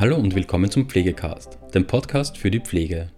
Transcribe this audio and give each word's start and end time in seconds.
Hallo 0.00 0.14
und 0.14 0.36
willkommen 0.36 0.70
zum 0.70 0.88
Pflegecast, 0.88 1.58
dem 1.74 1.84
Podcast 1.84 2.38
für 2.38 2.52
die 2.52 2.60
Pflege. 2.60 3.08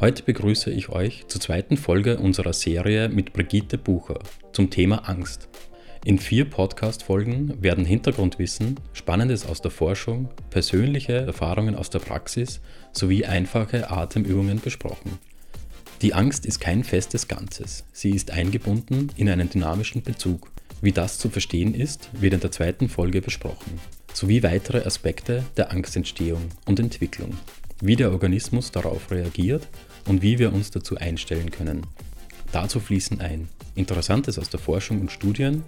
Heute 0.00 0.24
begrüße 0.24 0.68
ich 0.68 0.88
euch 0.88 1.24
zur 1.28 1.40
zweiten 1.40 1.76
Folge 1.76 2.18
unserer 2.18 2.52
Serie 2.52 3.08
mit 3.08 3.32
Brigitte 3.32 3.78
Bucher 3.78 4.18
zum 4.50 4.68
Thema 4.68 5.08
Angst. 5.08 5.48
In 6.04 6.18
vier 6.18 6.50
Podcast-Folgen 6.50 7.62
werden 7.62 7.84
Hintergrundwissen, 7.84 8.80
Spannendes 8.94 9.46
aus 9.46 9.62
der 9.62 9.70
Forschung, 9.70 10.28
persönliche 10.50 11.12
Erfahrungen 11.12 11.76
aus 11.76 11.88
der 11.88 12.00
Praxis 12.00 12.60
sowie 12.90 13.24
einfache 13.24 13.92
Atemübungen 13.92 14.60
besprochen. 14.60 15.20
Die 16.02 16.14
Angst 16.14 16.46
ist 16.46 16.58
kein 16.58 16.82
festes 16.82 17.28
Ganzes, 17.28 17.84
sie 17.92 18.10
ist 18.10 18.32
eingebunden 18.32 19.12
in 19.16 19.28
einen 19.28 19.50
dynamischen 19.50 20.02
Bezug. 20.02 20.50
Wie 20.82 20.90
das 20.90 21.16
zu 21.16 21.30
verstehen 21.30 21.74
ist, 21.74 22.10
wird 22.20 22.34
in 22.34 22.40
der 22.40 22.50
zweiten 22.50 22.88
Folge 22.88 23.22
besprochen 23.22 23.78
sowie 24.14 24.42
weitere 24.42 24.86
Aspekte 24.86 25.44
der 25.56 25.72
Angstentstehung 25.72 26.42
und 26.66 26.80
Entwicklung, 26.80 27.36
wie 27.80 27.96
der 27.96 28.12
Organismus 28.12 28.70
darauf 28.70 29.10
reagiert 29.10 29.68
und 30.06 30.22
wie 30.22 30.38
wir 30.38 30.52
uns 30.52 30.70
dazu 30.70 30.96
einstellen 30.96 31.50
können. 31.50 31.86
Dazu 32.52 32.78
fließen 32.80 33.20
ein 33.20 33.48
Interessantes 33.74 34.38
aus 34.38 34.48
der 34.48 34.60
Forschung 34.60 35.00
und 35.00 35.10
Studien, 35.10 35.64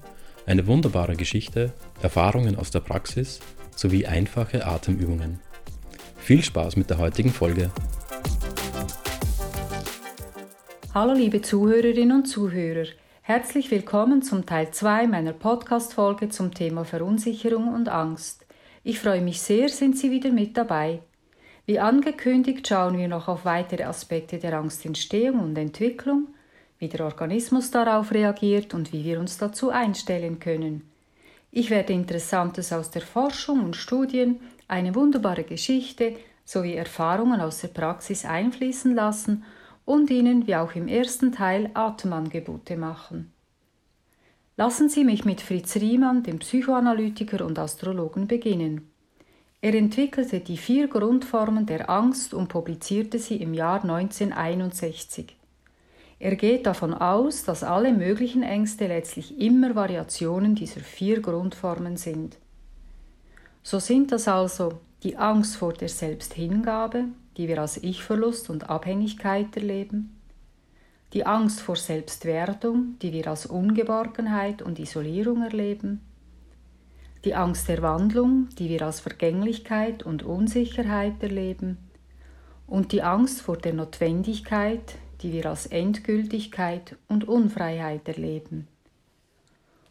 eine 0.46 0.66
wunderbare 0.68 1.16
Geschichte, 1.16 1.72
Erfahrungen 2.00 2.56
aus 2.56 2.70
der 2.70 2.80
Praxis 2.80 3.40
sowie 3.74 4.06
einfache 4.06 4.64
Atemübungen. 4.64 5.40
Viel 6.16 6.42
Spaß 6.42 6.76
mit 6.76 6.88
der 6.88 6.98
heutigen 6.98 7.30
Folge. 7.30 7.70
Hallo 10.94 11.12
liebe 11.12 11.42
Zuhörerinnen 11.42 12.16
und 12.16 12.26
Zuhörer. 12.26 12.86
Herzlich 13.28 13.72
willkommen 13.72 14.22
zum 14.22 14.46
Teil 14.46 14.70
2 14.70 15.08
meiner 15.08 15.32
Podcast-Folge 15.32 16.28
zum 16.28 16.54
Thema 16.54 16.84
Verunsicherung 16.84 17.74
und 17.74 17.88
Angst. 17.88 18.46
Ich 18.84 19.00
freue 19.00 19.20
mich 19.20 19.42
sehr, 19.42 19.68
sind 19.68 19.98
Sie 19.98 20.12
wieder 20.12 20.30
mit 20.30 20.56
dabei. 20.56 21.00
Wie 21.64 21.80
angekündigt 21.80 22.68
schauen 22.68 22.96
wir 22.96 23.08
noch 23.08 23.26
auf 23.26 23.44
weitere 23.44 23.82
Aspekte 23.82 24.38
der 24.38 24.56
Angstentstehung 24.56 25.40
und 25.40 25.58
Entwicklung, 25.58 26.28
wie 26.78 26.86
der 26.86 27.04
Organismus 27.04 27.72
darauf 27.72 28.12
reagiert 28.12 28.74
und 28.74 28.92
wie 28.92 29.04
wir 29.04 29.18
uns 29.18 29.38
dazu 29.38 29.70
einstellen 29.70 30.38
können. 30.38 30.88
Ich 31.50 31.68
werde 31.68 31.94
Interessantes 31.94 32.72
aus 32.72 32.92
der 32.92 33.02
Forschung 33.02 33.64
und 33.64 33.74
Studien, 33.74 34.38
eine 34.68 34.94
wunderbare 34.94 35.42
Geschichte 35.42 36.14
sowie 36.44 36.74
Erfahrungen 36.74 37.40
aus 37.40 37.60
der 37.60 37.68
Praxis 37.68 38.24
einfließen 38.24 38.94
lassen 38.94 39.42
und 39.86 40.10
Ihnen, 40.10 40.46
wie 40.46 40.56
auch 40.56 40.74
im 40.74 40.88
ersten 40.88 41.32
Teil, 41.32 41.70
Atemangebote 41.72 42.76
machen. 42.76 43.32
Lassen 44.58 44.90
Sie 44.90 45.04
mich 45.04 45.24
mit 45.24 45.40
Fritz 45.40 45.76
Riemann, 45.76 46.22
dem 46.22 46.40
Psychoanalytiker 46.40 47.46
und 47.46 47.58
Astrologen, 47.58 48.26
beginnen. 48.26 48.90
Er 49.62 49.74
entwickelte 49.74 50.40
die 50.40 50.58
vier 50.58 50.88
Grundformen 50.88 51.66
der 51.66 51.88
Angst 51.88 52.34
und 52.34 52.48
publizierte 52.48 53.18
sie 53.18 53.36
im 53.36 53.54
Jahr 53.54 53.82
1961. 53.82 55.36
Er 56.18 56.36
geht 56.36 56.66
davon 56.66 56.94
aus, 56.94 57.44
dass 57.44 57.62
alle 57.62 57.92
möglichen 57.92 58.42
Ängste 58.42 58.86
letztlich 58.86 59.38
immer 59.38 59.74
Variationen 59.74 60.54
dieser 60.54 60.80
vier 60.80 61.20
Grundformen 61.20 61.96
sind. 61.96 62.38
So 63.62 63.78
sind 63.78 64.12
das 64.12 64.28
also 64.28 64.80
die 65.02 65.16
Angst 65.16 65.56
vor 65.56 65.72
der 65.72 65.88
Selbsthingabe, 65.88 67.04
die 67.36 67.48
wir 67.48 67.60
als 67.60 67.76
Ich-Verlust 67.76 68.50
und 68.50 68.70
Abhängigkeit 68.70 69.56
erleben, 69.56 70.16
die 71.12 71.24
Angst 71.24 71.60
vor 71.60 71.76
Selbstwerdung, 71.76 72.98
die 73.00 73.12
wir 73.12 73.28
als 73.28 73.46
Ungeborgenheit 73.46 74.62
und 74.62 74.78
Isolierung 74.78 75.42
erleben, 75.42 76.00
die 77.24 77.34
Angst 77.34 77.68
der 77.68 77.82
Wandlung, 77.82 78.48
die 78.58 78.68
wir 78.68 78.82
als 78.82 79.00
Vergänglichkeit 79.00 80.02
und 80.02 80.22
Unsicherheit 80.22 81.22
erleben, 81.22 81.78
und 82.66 82.92
die 82.92 83.02
Angst 83.02 83.42
vor 83.42 83.56
der 83.56 83.74
Notwendigkeit, 83.74 84.96
die 85.22 85.32
wir 85.32 85.46
als 85.46 85.66
Endgültigkeit 85.66 86.96
und 87.08 87.28
Unfreiheit 87.28 88.08
erleben. 88.08 88.68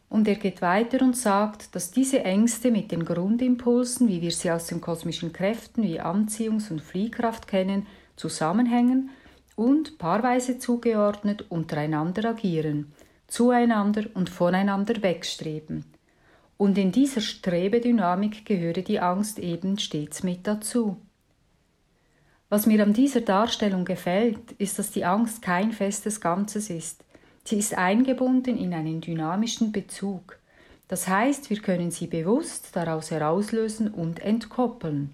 Und 0.08 0.28
er 0.28 0.36
geht 0.36 0.62
weiter 0.62 1.02
und 1.02 1.16
sagt, 1.16 1.74
dass 1.74 1.90
diese 1.90 2.22
Ängste 2.22 2.70
mit 2.70 2.92
den 2.92 3.04
Grundimpulsen, 3.04 4.08
wie 4.08 4.20
wir 4.22 4.30
sie 4.30 4.50
aus 4.50 4.66
den 4.66 4.80
kosmischen 4.80 5.32
Kräften 5.32 5.82
wie 5.82 6.00
Anziehungs- 6.00 6.70
und 6.70 6.80
Fliehkraft 6.80 7.48
kennen, 7.48 7.86
zusammenhängen 8.14 9.10
und 9.56 9.98
paarweise 9.98 10.58
zugeordnet 10.58 11.46
untereinander 11.50 12.30
agieren, 12.30 12.92
zueinander 13.26 14.04
und 14.14 14.30
voneinander 14.30 15.02
wegstreben. 15.02 15.84
Und 16.56 16.78
in 16.78 16.92
dieser 16.92 17.20
Strebedynamik 17.20 18.46
gehöre 18.46 18.82
die 18.82 19.00
Angst 19.00 19.38
eben 19.38 19.78
stets 19.78 20.22
mit 20.22 20.46
dazu. 20.46 20.96
Was 22.48 22.66
mir 22.66 22.82
an 22.82 22.92
dieser 22.92 23.22
Darstellung 23.22 23.84
gefällt, 23.84 24.52
ist, 24.52 24.78
dass 24.78 24.92
die 24.92 25.04
Angst 25.04 25.42
kein 25.42 25.72
festes 25.72 26.20
Ganzes 26.20 26.70
ist, 26.70 27.04
Sie 27.46 27.58
ist 27.58 27.78
eingebunden 27.78 28.58
in 28.58 28.74
einen 28.74 29.00
dynamischen 29.00 29.70
Bezug. 29.70 30.36
Das 30.88 31.06
heißt, 31.06 31.48
wir 31.48 31.60
können 31.60 31.92
sie 31.92 32.08
bewusst 32.08 32.70
daraus 32.74 33.12
herauslösen 33.12 33.88
und 33.88 34.18
entkoppeln. 34.18 35.12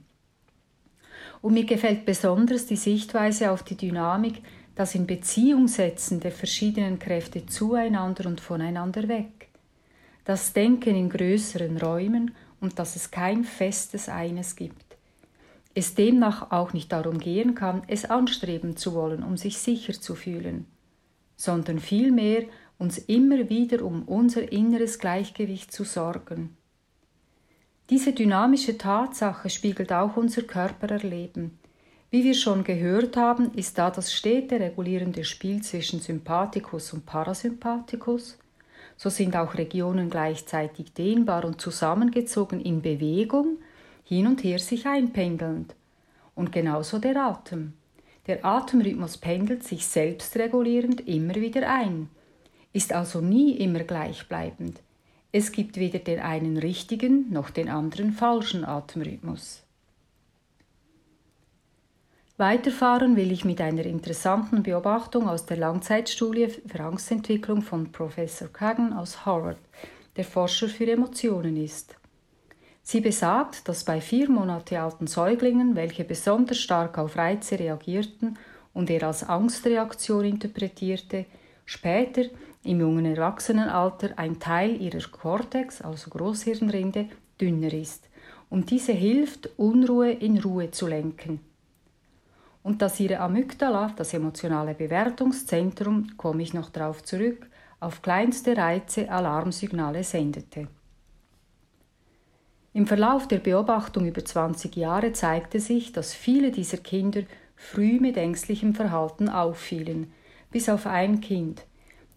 Und 1.43 1.53
mir 1.53 1.67
gefällt 1.67 2.07
besonders 2.07 2.65
die 2.65 2.77
Sichtweise 2.77 3.51
auf 3.51 3.63
die 3.63 3.77
Dynamik, 3.77 4.41
das 4.75 4.95
in 4.95 5.07
Beziehung 5.07 5.69
setzen 5.69 6.21
der 6.21 6.33
verschiedenen 6.33 6.99
Kräfte 6.99 7.45
zueinander 7.45 8.27
und 8.27 8.41
voneinander 8.41 9.09
weg. 9.09 9.49
Das 10.25 10.55
Denken 10.55 10.97
in 10.97 11.11
größeren 11.11 11.77
Räumen 11.77 12.35
und 12.63 12.79
dass 12.79 12.97
es 12.97 13.11
kein 13.11 13.45
festes 13.45 14.09
Eines 14.09 14.57
gibt. 14.57 14.97
Es 15.75 15.95
demnach 15.95 16.51
auch 16.51 16.73
nicht 16.73 16.93
darum 16.93 17.19
gehen 17.19 17.55
kann, 17.55 17.83
es 17.89 18.07
anstreben 18.07 18.79
zu 18.79 18.95
wollen, 18.95 19.23
um 19.23 19.37
sich 19.37 19.59
sicher 19.59 19.93
zu 19.93 20.15
fühlen 20.15 20.67
sondern 21.43 21.81
vielmehr 21.81 22.45
uns 22.79 22.99
immer 22.99 23.49
wieder 23.49 23.85
um 23.85 24.05
unser 24.05 24.53
inneres 24.53 25.01
Gleichgewicht 25.01 25.73
zu 25.73 25.83
sorgen. 25.83 26.57
Diese 27.91 28.13
dynamische 28.13 28.79
Tatsache 28.79 29.51
spiegelt 29.51 29.93
auch 29.93 30.17
unser 30.17 30.43
Körpererleben. 30.43 31.59
Wie 32.11 32.23
wir 32.23 32.35
schon 32.35 32.63
gehört 32.63 33.17
haben, 33.17 33.55
ist 33.55 33.77
da 33.77 33.91
das 33.91 34.13
stete 34.13 34.61
regulierende 34.61 35.25
Spiel 35.25 35.63
zwischen 35.63 35.99
Sympathikus 35.99 36.93
und 36.93 37.07
Parasympathikus. 37.07 38.39
So 38.97 39.11
sind 39.11 39.35
auch 39.35 39.55
Regionen 39.55 40.11
gleichzeitig 40.11 40.93
dehnbar 40.93 41.45
und 41.45 41.61
zusammengezogen 41.61 42.61
in 42.61 42.83
Bewegung, 42.83 43.59
hin 44.05 44.29
und 44.29 44.45
her 44.45 44.61
sich 44.61 44.87
einpendelnd. 44.87 45.75
Und 46.37 46.53
genauso 46.53 47.01
der 47.01 47.17
Atem. 47.17 47.73
Der 48.27 48.45
Atemrhythmus 48.45 49.19
pendelt 49.19 49.65
sich 49.65 49.87
selbstregulierend 49.87 51.09
immer 51.09 51.35
wieder 51.35 51.69
ein, 51.69 52.09
ist 52.73 52.93
also 52.93 53.21
nie 53.21 53.57
immer 53.57 53.81
gleichbleibend. 53.81 54.81
Es 55.33 55.51
gibt 55.51 55.77
weder 55.77 55.99
den 55.99 56.21
einen 56.21 56.57
richtigen 56.57 57.33
noch 57.33 57.51
den 57.51 57.69
anderen 57.69 58.13
falschen 58.13 58.65
Atemrhythmus. 58.65 59.63
Weiterfahren 62.37 63.17
will 63.17 63.31
ich 63.33 63.45
mit 63.45 63.61
einer 63.61 63.85
interessanten 63.87 64.63
Beobachtung 64.63 65.29
aus 65.29 65.47
der 65.47 65.57
Langzeitstudie 65.57 66.49
für 66.49 66.81
Angstentwicklung 66.81 67.63
von 67.63 67.93
Professor 67.93 68.49
Kagan 68.49 68.93
aus 68.93 69.27
Harvard, 69.27 69.59
der 70.17 70.25
Forscher 70.25 70.69
für 70.69 70.91
Emotionen 70.91 71.57
ist. 71.57 71.97
Sie 72.83 73.01
besagt, 73.01 73.69
dass 73.69 73.85
bei 73.85 74.01
vier 74.01 74.29
Monate 74.29 74.81
alten 74.81 75.07
Säuglingen, 75.07 75.77
welche 75.77 76.05
besonders 76.05 76.59
stark 76.59 76.99
auf 76.99 77.17
Reize 77.17 77.59
reagierten 77.59 78.39
und 78.75 78.91
er 78.91 79.05
als 79.05 79.23
Angstreaktion 79.29 80.25
interpretierte, 80.25 81.27
später 81.65 82.23
im 82.65 82.81
jungen 82.81 83.07
Erwachsenenalter 83.07 84.11
ein 84.17 84.41
Teil 84.41 84.81
ihrer 84.81 85.09
Cortex, 85.11 85.81
also 85.81 86.11
Großhirnrinde, 86.11 87.09
dünner 87.41 87.73
ist 87.73 88.09
und 88.51 88.71
diese 88.71 88.93
hilft, 88.93 89.49
Unruhe 89.57 90.13
in 90.13 90.39
Ruhe 90.39 90.71
zu 90.71 90.87
lenken. 90.87 91.41
Und 92.63 92.83
dass 92.83 93.01
ihre 93.01 93.19
Amygdala, 93.19 93.93
das 93.97 94.13
emotionale 94.15 94.75
Bewertungszentrum, 94.75 96.17
komme 96.17 96.43
ich 96.43 96.53
noch 96.53 96.71
darauf 96.71 97.03
zurück, 97.03 97.47
auf 97.81 98.03
kleinste 98.03 98.57
Reize 98.57 99.11
Alarmsignale 99.11 100.05
sendete. 100.05 100.69
Im 102.75 102.87
Verlauf 102.87 103.29
der 103.29 103.39
Beobachtung 103.39 104.07
über 104.07 104.25
20 104.25 104.77
Jahre 104.77 105.13
zeigte 105.13 105.61
sich, 105.61 105.93
dass 105.93 106.15
viele 106.15 106.51
dieser 106.51 106.79
Kinder 106.79 107.23
früh 107.55 108.01
mit 108.01 108.17
ängstlichem 108.17 108.75
Verhalten 108.75 109.29
auffielen, 109.29 110.11
bis 110.51 110.71
auf 110.71 110.87
ein 110.87 111.21
Kind. 111.21 111.65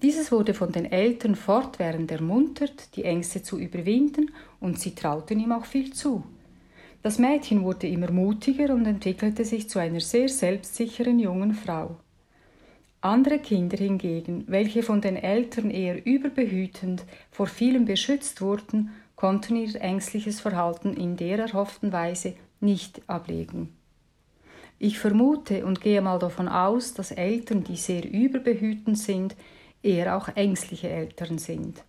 Dieses 0.02 0.31
wurde 0.31 0.54
von 0.54 0.72
den 0.72 0.86
Eltern 0.86 1.36
fortwährend 1.36 2.10
ermuntert, 2.12 2.96
die 2.96 3.04
Ängste 3.04 3.44
zu 3.44 3.60
überwinden, 3.60 4.31
und 4.62 4.80
sie 4.80 4.96
trauten 4.96 5.40
ihm 5.40 5.52
auch 5.52 5.66
viel 5.66 5.92
zu. 5.92 6.24
Das 7.04 7.19
Mädchen 7.19 7.63
wurde 7.63 7.88
immer 7.88 8.12
mutiger 8.12 8.74
und 8.74 8.86
entwickelte 8.86 9.44
sich 9.46 9.69
zu 9.69 9.80
einer 9.80 10.00
sehr 10.00 10.30
selbstsicheren 10.30 11.19
jungen 11.19 11.54
Frau. 11.54 11.98
Andere 13.01 13.40
Kinder 13.40 13.78
hingegen, 13.78 14.46
welche 14.48 14.81
von 14.84 15.01
den 15.01 15.16
Eltern 15.16 15.69
eher 15.69 16.04
überbehütend 16.06 17.04
vor 17.30 17.46
vielem 17.46 17.86
beschützt 17.86 18.42
wurden, 18.42 18.90
konnten 19.25 19.56
ihr 19.56 19.81
ängstliches 19.81 20.39
Verhalten 20.39 20.94
in 20.94 21.18
der 21.18 21.39
erhofften 21.39 21.92
Weise 21.92 22.36
nicht 22.60 23.01
ablegen. 23.10 23.75
Ich 24.77 25.00
vermute 25.00 25.66
und 25.66 25.81
gehe 25.81 26.00
mal 26.00 26.19
davon 26.19 26.48
aus, 26.48 26.94
dass 26.94 27.10
Eltern, 27.10 27.63
die 27.63 27.75
sehr 27.75 28.07
überbehütend 28.07 29.00
sind, 29.00 29.36
eher 29.81 30.16
auch 30.16 30.27
ängstliche 30.36 30.89
Eltern 30.89 31.39
sind. 31.39 31.83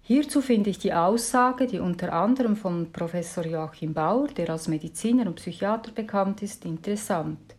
Hierzu 0.00 0.40
finde 0.40 0.70
ich 0.70 0.80
die 0.80 0.92
Aussage, 0.92 1.68
die 1.68 1.78
unter 1.78 2.12
anderem 2.12 2.56
von 2.56 2.90
Professor 2.90 3.46
Joachim 3.46 3.94
Bauer, 3.94 4.26
der 4.26 4.50
als 4.50 4.66
Mediziner 4.66 5.24
und 5.24 5.36
Psychiater 5.36 5.92
bekannt 5.92 6.42
ist, 6.42 6.64
interessant. 6.64 7.54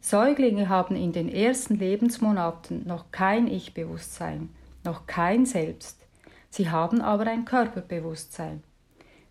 Säuglinge 0.00 0.68
haben 0.68 0.94
in 0.94 1.10
den 1.10 1.28
ersten 1.28 1.74
Lebensmonaten 1.74 2.86
noch 2.86 3.10
kein 3.10 3.48
Ich-Bewusstsein, 3.48 4.50
noch 4.84 5.08
kein 5.08 5.44
Selbst. 5.44 6.03
Sie 6.56 6.70
haben 6.70 7.00
aber 7.00 7.26
ein 7.26 7.44
Körperbewusstsein. 7.44 8.62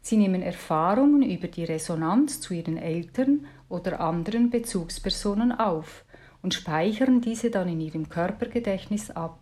Sie 0.01 0.17
nehmen 0.17 0.41
Erfahrungen 0.41 1.23
über 1.23 1.47
die 1.47 1.63
Resonanz 1.63 2.41
zu 2.41 2.53
ihren 2.53 2.75
Eltern 2.75 3.45
oder 3.69 4.01
anderen 4.01 4.49
Bezugspersonen 4.49 5.53
auf 5.53 6.03
und 6.41 6.53
speichern 6.53 7.21
diese 7.21 7.49
dann 7.49 7.69
in 7.69 7.79
ihrem 7.79 8.09
Körpergedächtnis 8.09 9.09
ab. 9.09 9.39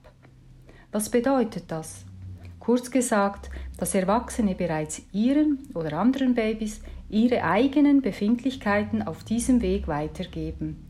Was 0.92 1.10
bedeutet 1.10 1.72
das? 1.72 2.06
Kurz 2.60 2.92
gesagt, 2.92 3.50
dass 3.80 3.96
Erwachsene 3.96 4.54
bereits 4.54 5.02
ihren 5.12 5.68
oder 5.74 5.94
anderen 5.98 6.36
Babys 6.36 6.82
ihre 7.10 7.44
eigenen 7.44 8.04
Befindlichkeiten 8.04 9.02
auf 9.02 9.24
diesem 9.24 9.64
Weg 9.64 9.88
weitergeben. 9.88 10.88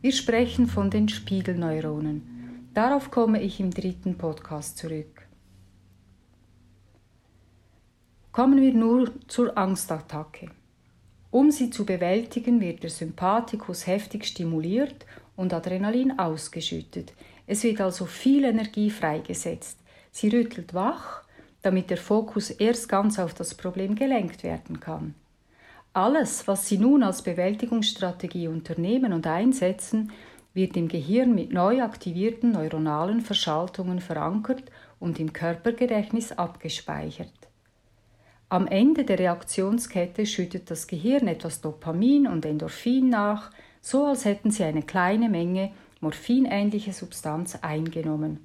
Wir 0.00 0.10
sprechen 0.10 0.66
von 0.66 0.90
den 0.90 1.08
Spiegelneuronen. 1.08 2.66
Darauf 2.74 3.12
komme 3.12 3.40
ich 3.40 3.60
im 3.60 3.70
dritten 3.70 4.18
Podcast 4.18 4.76
zurück. 4.76 5.19
Kommen 8.32 8.60
wir 8.60 8.72
nur 8.72 9.10
zur 9.26 9.58
Angstattacke. 9.58 10.50
Um 11.32 11.50
sie 11.50 11.70
zu 11.70 11.84
bewältigen, 11.84 12.60
wird 12.60 12.84
der 12.84 12.90
Sympathikus 12.90 13.88
heftig 13.88 14.24
stimuliert 14.24 15.04
und 15.34 15.52
Adrenalin 15.52 16.16
ausgeschüttet. 16.16 17.12
Es 17.48 17.64
wird 17.64 17.80
also 17.80 18.06
viel 18.06 18.44
Energie 18.44 18.88
freigesetzt. 18.88 19.78
Sie 20.12 20.28
rüttelt 20.28 20.74
wach, 20.74 21.24
damit 21.62 21.90
der 21.90 21.96
Fokus 21.96 22.50
erst 22.50 22.88
ganz 22.88 23.18
auf 23.18 23.34
das 23.34 23.54
Problem 23.54 23.96
gelenkt 23.96 24.44
werden 24.44 24.78
kann. 24.78 25.14
Alles, 25.92 26.46
was 26.46 26.68
Sie 26.68 26.78
nun 26.78 27.02
als 27.02 27.22
Bewältigungsstrategie 27.22 28.46
unternehmen 28.46 29.12
und 29.12 29.26
einsetzen, 29.26 30.12
wird 30.54 30.76
im 30.76 30.86
Gehirn 30.86 31.34
mit 31.34 31.52
neu 31.52 31.82
aktivierten 31.82 32.52
neuronalen 32.52 33.22
Verschaltungen 33.22 33.98
verankert 33.98 34.62
und 35.00 35.18
im 35.18 35.32
Körpergedächtnis 35.32 36.30
abgespeichert. 36.30 37.49
Am 38.50 38.66
Ende 38.66 39.04
der 39.04 39.20
Reaktionskette 39.20 40.26
schüttet 40.26 40.72
das 40.72 40.88
Gehirn 40.88 41.28
etwas 41.28 41.60
Dopamin 41.60 42.26
und 42.26 42.44
Endorphin 42.44 43.08
nach, 43.08 43.52
so 43.80 44.06
als 44.06 44.24
hätten 44.24 44.50
Sie 44.50 44.64
eine 44.64 44.82
kleine 44.82 45.28
Menge 45.28 45.70
morphinähnliche 46.00 46.92
Substanz 46.92 47.56
eingenommen. 47.62 48.44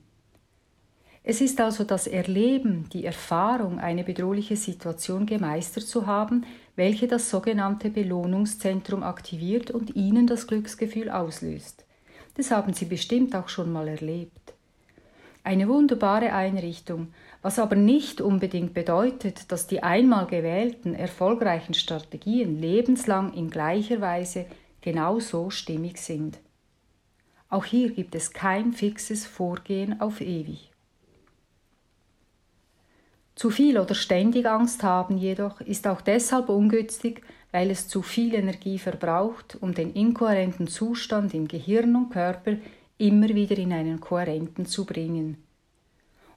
Es 1.24 1.42
ist 1.42 1.60
also 1.60 1.84
das 1.84 2.06
Erleben, 2.06 2.88
die 2.94 3.04
Erfahrung, 3.04 3.80
eine 3.80 4.04
bedrohliche 4.04 4.56
Situation 4.56 5.26
gemeistert 5.26 5.86
zu 5.86 6.06
haben, 6.06 6.46
welche 6.76 7.08
das 7.08 7.32
sogenannte 7.32 7.90
Belohnungszentrum 7.90 9.02
aktiviert 9.02 9.72
und 9.72 9.96
Ihnen 9.96 10.28
das 10.28 10.46
Glücksgefühl 10.46 11.10
auslöst. 11.10 11.84
Das 12.36 12.52
haben 12.52 12.74
Sie 12.74 12.86
bestimmt 12.86 13.36
auch 13.36 13.50
schon 13.50 13.74
mal 13.74 13.88
erlebt. 13.88 14.54
Eine 15.44 15.68
wunderbare 15.68 16.32
Einrichtung, 16.32 17.08
was 17.46 17.60
aber 17.60 17.76
nicht 17.76 18.22
unbedingt 18.22 18.74
bedeutet, 18.74 19.52
dass 19.52 19.68
die 19.68 19.84
einmal 19.84 20.26
gewählten 20.26 20.96
erfolgreichen 20.96 21.76
Strategien 21.76 22.60
lebenslang 22.60 23.36
in 23.36 23.52
gleicher 23.52 24.02
Weise 24.02 24.48
genau 24.82 25.20
so 25.20 25.52
stimmig 25.52 26.00
sind. 26.00 26.40
Auch 27.48 27.66
hier 27.66 27.92
gibt 27.92 28.16
es 28.16 28.34
kein 28.34 28.74
fixes 28.74 29.28
Vorgehen 29.28 30.02
auf 30.02 30.22
ewig. 30.22 30.72
Zu 33.36 33.52
viel 33.52 33.78
oder 33.78 33.94
ständig 33.94 34.48
Angst 34.48 34.82
haben 34.82 35.20
jedoch 35.20 35.62
ist 35.62 35.86
auch 35.86 36.02
deshalb 36.02 36.50
ungünstig, 36.50 37.22
weil 37.52 37.70
es 37.70 37.88
zu 37.88 38.02
viel 38.02 38.34
Energie 38.34 38.80
verbraucht, 38.80 39.56
um 39.62 39.76
den 39.76 39.94
inkohärenten 39.94 40.66
Zustand 40.66 41.36
in 41.36 41.48
Gehirn 41.48 41.96
und 41.96 42.10
Körper 42.10 42.54
immer 42.98 43.30
wieder 43.30 43.60
in 43.60 43.72
einen 43.72 44.00
kohärenten 44.00 44.66
zu 44.66 44.84
bringen. 44.84 45.45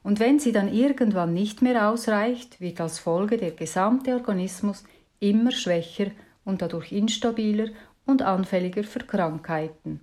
Und 0.03 0.19
wenn 0.19 0.39
sie 0.39 0.51
dann 0.51 0.73
irgendwann 0.73 1.33
nicht 1.33 1.61
mehr 1.61 1.89
ausreicht, 1.89 2.61
wird 2.61 2.79
als 2.79 2.99
Folge 2.99 3.37
der 3.37 3.51
gesamte 3.51 4.13
Organismus 4.13 4.83
immer 5.19 5.51
schwächer 5.51 6.11
und 6.45 6.61
dadurch 6.61 6.91
instabiler 6.91 7.67
und 8.05 8.21
anfälliger 8.21 8.83
für 8.83 8.99
Krankheiten. 8.99 10.01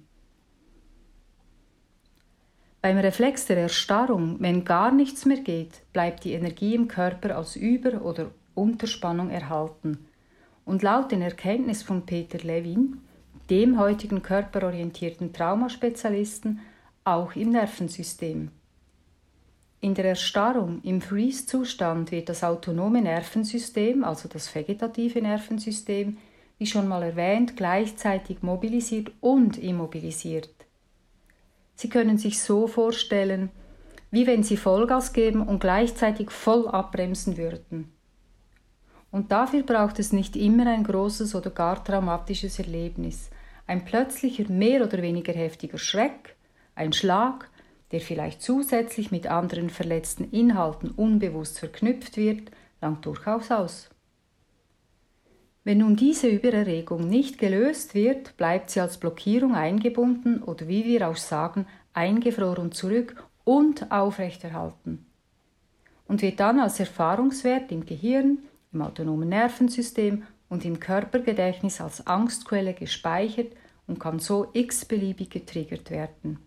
Beim 2.87 2.99
Reflex 2.99 3.47
der 3.47 3.57
Erstarrung, 3.57 4.37
wenn 4.39 4.65
gar 4.65 4.93
nichts 4.93 5.25
mehr 5.25 5.41
geht, 5.41 5.81
bleibt 5.93 6.23
die 6.23 6.35
Energie 6.35 6.75
im 6.75 6.87
Körper 6.87 7.37
als 7.37 7.57
Über- 7.57 8.03
oder 8.03 8.31
Unterspannung 8.55 9.31
erhalten. 9.31 10.07
Und 10.65 10.85
laut 10.85 11.11
den 11.11 11.23
Erkenntnissen 11.23 11.85
von 11.85 12.07
Peter 12.07 12.39
Levin, 12.39 12.99
dem 13.51 13.79
heutigen 13.79 14.23
körperorientierten 14.23 15.33
Traumaspezialisten, 15.33 16.61
auch 17.03 17.35
im 17.35 17.51
Nervensystem. 17.51 18.51
In 19.87 19.95
der 19.95 20.07
Erstarrung, 20.07 20.81
im 20.83 21.01
Freeze-Zustand, 21.01 22.11
wird 22.11 22.29
das 22.29 22.43
autonome 22.43 23.01
Nervensystem, 23.01 24.03
also 24.03 24.29
das 24.29 24.53
vegetative 24.53 25.23
Nervensystem, 25.23 26.17
wie 26.59 26.67
schon 26.67 26.89
mal 26.89 27.05
erwähnt, 27.05 27.57
gleichzeitig 27.57 28.43
mobilisiert 28.43 29.13
und 29.21 29.57
immobilisiert. 29.57 30.51
Sie 31.77 31.89
können 31.89 32.19
sich 32.19 32.43
so 32.43 32.67
vorstellen, 32.67 33.51
wie 34.11 34.27
wenn 34.27 34.43
Sie 34.43 34.57
Vollgas 34.57 35.13
geben 35.13 35.41
und 35.41 35.61
gleichzeitig 35.61 36.33
voll 36.33 36.67
abbremsen 36.67 37.37
würden. 37.37 37.93
Und 39.13 39.31
dafür 39.31 39.63
braucht 39.63 40.01
es 40.01 40.13
nicht 40.13 40.35
immer 40.35 40.67
ein 40.67 40.83
großes 40.83 41.33
oder 41.37 41.51
gar 41.51 41.85
traumatisches 41.85 42.59
Erlebnis, 42.59 43.31
ein 43.69 43.85
plötzlicher 43.85 44.51
mehr 44.51 44.83
oder 44.83 45.01
weniger 45.01 45.33
heftiger 45.33 45.79
Schreck, 45.79 46.35
ein 46.75 46.93
Schlag, 46.93 47.49
der 47.93 48.01
vielleicht 48.01 48.43
zusätzlich 48.43 49.11
mit 49.11 49.27
anderen 49.27 49.71
verletzten 49.71 50.31
Inhalten 50.31 50.91
unbewusst 50.91 51.59
verknüpft 51.59 52.17
wird, 52.17 52.51
langt 52.81 53.07
durchaus 53.07 53.51
aus. 53.51 53.91
Wenn 55.65 55.79
nun 55.79 55.97
diese 55.97 56.29
Übererregung 56.29 57.09
nicht 57.09 57.39
gelöst 57.39 57.95
wird, 57.95 58.37
bleibt 58.37 58.71
sie 58.71 58.81
als 58.81 58.99
Blockierung 58.99 59.55
eingebunden 59.55 60.43
oder 60.43 60.69
wie 60.69 60.85
wir 60.85 61.09
auch 61.09 61.17
sagen, 61.17 61.67
eingefroren 61.93 62.73
zurück 62.73 63.25
und 63.45 63.91
aufrechterhalten 63.91 65.07
und 66.09 66.23
wird 66.23 66.41
dann 66.41 66.61
als 66.61 66.81
Erfahrungswert 66.81 67.73
im 67.73 67.85
Gehirn, 67.85 68.39
im 68.73 68.83
autonomen 68.83 69.29
Nervensystem 69.29 70.25
und 70.49 70.65
im 70.65 70.79
Körpergedächtnis 70.79 71.81
als 71.81 72.07
Angstquelle 72.07 72.75
gespeichert 72.75 73.53
und 73.87 73.99
kann 73.99 74.19
so 74.19 74.49
x-beliebig 74.53 75.31
getriggert 75.31 75.91
werden. 75.91 76.39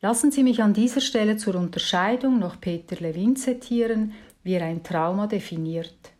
Lassen 0.00 0.30
Sie 0.30 0.44
mich 0.44 0.62
an 0.62 0.74
dieser 0.74 1.00
Stelle 1.00 1.36
zur 1.38 1.56
Unterscheidung 1.56 2.38
noch 2.38 2.60
Peter 2.60 2.96
Levin 2.96 3.34
zitieren, 3.34 4.12
wie 4.44 4.54
er 4.54 4.64
ein 4.64 4.84
Trauma 4.84 5.26
definiert. 5.26 6.12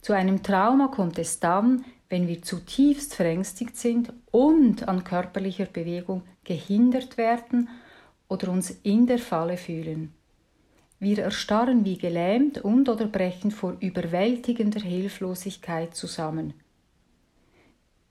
Zu 0.00 0.12
einem 0.12 0.42
Trauma 0.42 0.88
kommt 0.88 1.18
es 1.18 1.38
dann, 1.38 1.84
wenn 2.08 2.26
wir 2.26 2.42
zutiefst 2.42 3.14
verängstigt 3.14 3.76
sind 3.76 4.12
und 4.32 4.88
an 4.88 5.04
körperlicher 5.04 5.66
Bewegung 5.66 6.22
gehindert 6.42 7.16
werden 7.16 7.68
oder 8.28 8.50
uns 8.50 8.70
in 8.82 9.06
der 9.06 9.18
Falle 9.18 9.56
fühlen. 9.56 10.12
Wir 10.98 11.18
erstarren 11.20 11.84
wie 11.84 11.98
gelähmt 11.98 12.58
und 12.58 12.88
oder 12.88 13.06
brechen 13.06 13.52
vor 13.52 13.76
überwältigender 13.80 14.80
Hilflosigkeit 14.80 15.94
zusammen. 15.94 16.54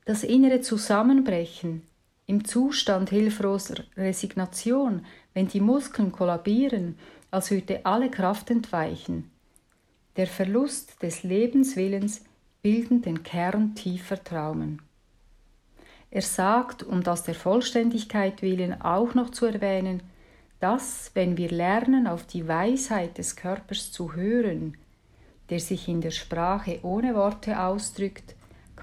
Das 0.05 0.23
innere 0.23 0.61
Zusammenbrechen 0.61 1.81
im 2.27 2.45
Zustand 2.45 3.09
hilfloser 3.09 3.83
Resignation, 3.97 5.05
wenn 5.33 5.47
die 5.47 5.61
Muskeln 5.61 6.11
kollabieren 6.11 6.97
als 7.31 7.51
würde 7.51 7.85
alle 7.85 8.09
Kraft 8.09 8.49
entweichen. 8.49 9.29
Der 10.15 10.27
Verlust 10.27 11.03
des 11.03 11.23
Lebenswillens 11.23 12.23
bilden 12.61 13.01
den 13.01 13.23
Kern 13.23 13.75
tiefer 13.75 14.23
Traumen. 14.23 14.81
Er 16.09 16.21
sagt, 16.21 16.81
um 16.81 17.03
das 17.03 17.23
der 17.23 17.35
Vollständigkeit 17.35 18.41
willen 18.41 18.79
auch 18.81 19.13
noch 19.15 19.31
zu 19.31 19.45
erwähnen, 19.45 20.01
dass, 20.61 21.11
wenn 21.13 21.35
wir 21.35 21.49
lernen, 21.49 22.07
auf 22.07 22.25
die 22.25 22.47
Weisheit 22.47 23.17
des 23.17 23.35
Körpers 23.35 23.91
zu 23.91 24.15
hören, 24.15 24.77
der 25.49 25.59
sich 25.59 25.89
in 25.89 25.99
der 25.99 26.11
Sprache 26.11 26.79
ohne 26.83 27.15
Worte 27.15 27.59
ausdrückt, 27.59 28.35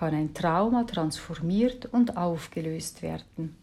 kann 0.02 0.16
ein 0.16 0.34
Trauma 0.34 0.82
transformiert 0.82 1.86
und 1.86 2.16
aufgelöst 2.16 3.02
werden. 3.02 3.54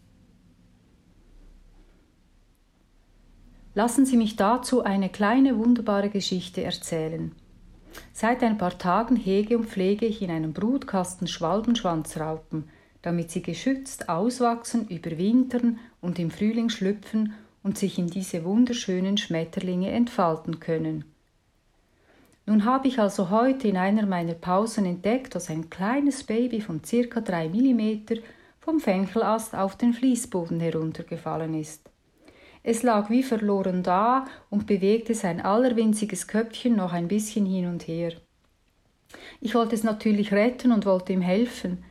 Lassen 3.74 4.06
Sie 4.06 4.16
mich 4.16 4.36
dazu 4.36 4.82
eine 4.82 5.10
kleine 5.10 5.58
wunderbare 5.58 6.08
Geschichte 6.08 6.64
erzählen. 6.64 7.32
Seit 8.14 8.42
ein 8.42 8.56
paar 8.56 8.78
Tagen 8.78 9.16
hege 9.16 9.58
und 9.58 9.66
pflege 9.66 10.06
ich 10.06 10.22
in 10.22 10.30
einem 10.30 10.54
Brutkasten 10.54 11.26
Schwalbenschwanzraupen, 11.26 12.70
damit 13.02 13.30
sie 13.30 13.42
geschützt 13.42 14.08
auswachsen, 14.08 14.88
überwintern 14.88 15.78
und 16.00 16.18
im 16.18 16.30
Frühling 16.30 16.70
schlüpfen 16.70 17.34
und 17.62 17.76
sich 17.76 17.98
in 17.98 18.06
diese 18.06 18.46
wunderschönen 18.46 19.18
Schmetterlinge 19.18 19.90
entfalten 19.90 20.58
können. 20.58 21.04
Nun 22.46 22.64
habe 22.64 22.88
ich 22.88 22.98
also 22.98 23.30
heute 23.30 23.68
in 23.68 23.76
einer 23.76 24.06
meiner 24.06 24.34
Pausen 24.34 24.84
entdeckt, 24.84 25.34
dass 25.34 25.50
ein 25.50 25.70
kleines 25.70 26.24
Baby 26.24 26.60
von 26.60 26.82
circa 26.82 27.20
drei 27.20 27.48
Millimeter 27.48 28.16
vom 28.60 28.80
Fenkelast 28.80 29.54
auf 29.54 29.76
den 29.76 29.92
Fließboden 29.92 30.60
heruntergefallen 30.60 31.54
ist. 31.54 31.88
Es 32.62 32.82
lag 32.82 33.08
wie 33.08 33.22
verloren 33.22 33.82
da 33.82 34.26
und 34.50 34.66
bewegte 34.66 35.14
sein 35.14 35.40
allerwinziges 35.40 36.28
Köpfchen 36.28 36.76
noch 36.76 36.92
ein 36.92 37.08
bisschen 37.08 37.46
hin 37.46 37.66
und 37.66 37.88
her. 37.88 38.12
Ich 39.40 39.54
wollte 39.54 39.74
es 39.74 39.82
natürlich 39.82 40.32
retten 40.32 40.72
und 40.72 40.84
wollte 40.86 41.12
ihm 41.12 41.22
helfen. 41.22 41.84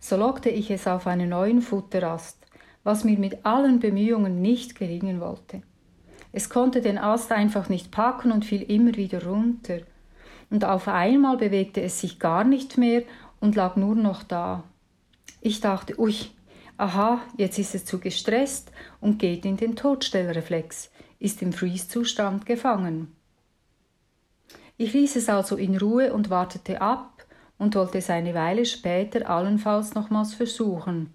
So 0.00 0.16
lockte 0.16 0.48
ich 0.48 0.70
es 0.70 0.86
auf 0.86 1.06
einen 1.06 1.30
neuen 1.30 1.60
Futterast, 1.60 2.38
was 2.82 3.04
mir 3.04 3.18
mit 3.18 3.44
allen 3.44 3.80
Bemühungen 3.80 4.40
nicht 4.40 4.74
gelingen 4.74 5.20
wollte. 5.20 5.62
Es 6.32 6.48
konnte 6.50 6.80
den 6.80 6.98
Ast 6.98 7.30
einfach 7.30 7.68
nicht 7.68 7.90
packen 7.90 8.32
und 8.32 8.44
fiel 8.44 8.62
immer 8.62 8.94
wieder 8.96 9.24
runter. 9.24 9.80
Und 10.50 10.64
auf 10.64 10.88
einmal 10.88 11.36
bewegte 11.36 11.80
es 11.82 12.00
sich 12.00 12.18
gar 12.18 12.44
nicht 12.44 12.78
mehr 12.78 13.02
und 13.40 13.56
lag 13.56 13.76
nur 13.76 13.94
noch 13.94 14.22
da. 14.22 14.64
Ich 15.40 15.60
dachte, 15.60 15.98
ui, 15.98 16.14
aha, 16.76 17.20
jetzt 17.36 17.58
ist 17.58 17.74
es 17.74 17.84
zu 17.84 17.98
gestresst 17.98 18.72
und 19.00 19.18
geht 19.18 19.44
in 19.44 19.56
den 19.56 19.76
Todstellreflex, 19.76 20.90
ist 21.18 21.42
im 21.42 21.52
Freeze-Zustand 21.52 22.46
gefangen. 22.46 23.14
Ich 24.76 24.92
ließ 24.92 25.16
es 25.16 25.28
also 25.28 25.56
in 25.56 25.76
Ruhe 25.76 26.12
und 26.12 26.30
wartete 26.30 26.80
ab 26.80 27.24
und 27.58 27.74
wollte 27.76 27.98
es 27.98 28.10
eine 28.10 28.34
Weile 28.34 28.64
später 28.64 29.28
allenfalls 29.28 29.94
nochmals 29.94 30.34
versuchen. 30.34 31.14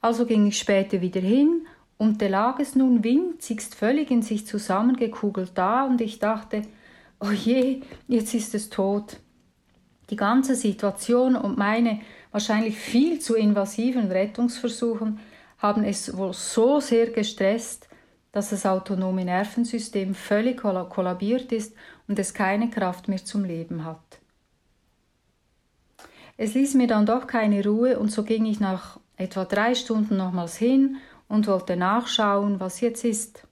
Also 0.00 0.26
ging 0.26 0.46
ich 0.46 0.58
später 0.58 1.00
wieder 1.00 1.20
hin 1.20 1.66
und 1.98 2.20
da 2.20 2.26
lag 2.26 2.58
es 2.58 2.74
nun 2.74 3.04
winzigst 3.04 3.74
völlig 3.74 4.10
in 4.10 4.22
sich 4.22 4.46
zusammengekugelt 4.46 5.52
da 5.54 5.84
und 5.84 6.00
ich 6.00 6.18
dachte, 6.18 6.62
oh 7.20 7.30
je, 7.30 7.82
jetzt 8.08 8.34
ist 8.34 8.54
es 8.54 8.70
tot. 8.70 9.18
Die 10.10 10.16
ganze 10.16 10.54
Situation 10.54 11.36
und 11.36 11.58
meine 11.58 12.00
wahrscheinlich 12.30 12.76
viel 12.76 13.18
zu 13.18 13.34
invasiven 13.34 14.10
Rettungsversuchen 14.10 15.18
haben 15.58 15.84
es 15.84 16.16
wohl 16.16 16.32
so 16.32 16.80
sehr 16.80 17.08
gestresst, 17.08 17.88
dass 18.32 18.50
das 18.50 18.66
autonome 18.66 19.24
Nervensystem 19.24 20.14
völlig 20.14 20.60
kollabiert 20.60 21.52
ist 21.52 21.74
und 22.06 22.18
es 22.18 22.34
keine 22.34 22.68
Kraft 22.68 23.08
mehr 23.08 23.24
zum 23.24 23.44
Leben 23.44 23.84
hat. 23.84 24.20
Es 26.36 26.52
ließ 26.52 26.74
mir 26.74 26.86
dann 26.86 27.06
doch 27.06 27.26
keine 27.26 27.64
Ruhe 27.64 27.98
und 27.98 28.12
so 28.12 28.22
ging 28.22 28.44
ich 28.44 28.60
nach 28.60 29.00
etwa 29.16 29.46
drei 29.46 29.74
Stunden 29.74 30.18
nochmals 30.18 30.56
hin 30.56 30.98
und 31.28 31.46
wollte 31.46 31.76
nachschauen, 31.76 32.60
was 32.60 32.80
jetzt 32.82 33.04
ist. 33.04 33.46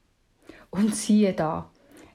Und 0.71 0.95
siehe 0.95 1.33
da, 1.33 1.71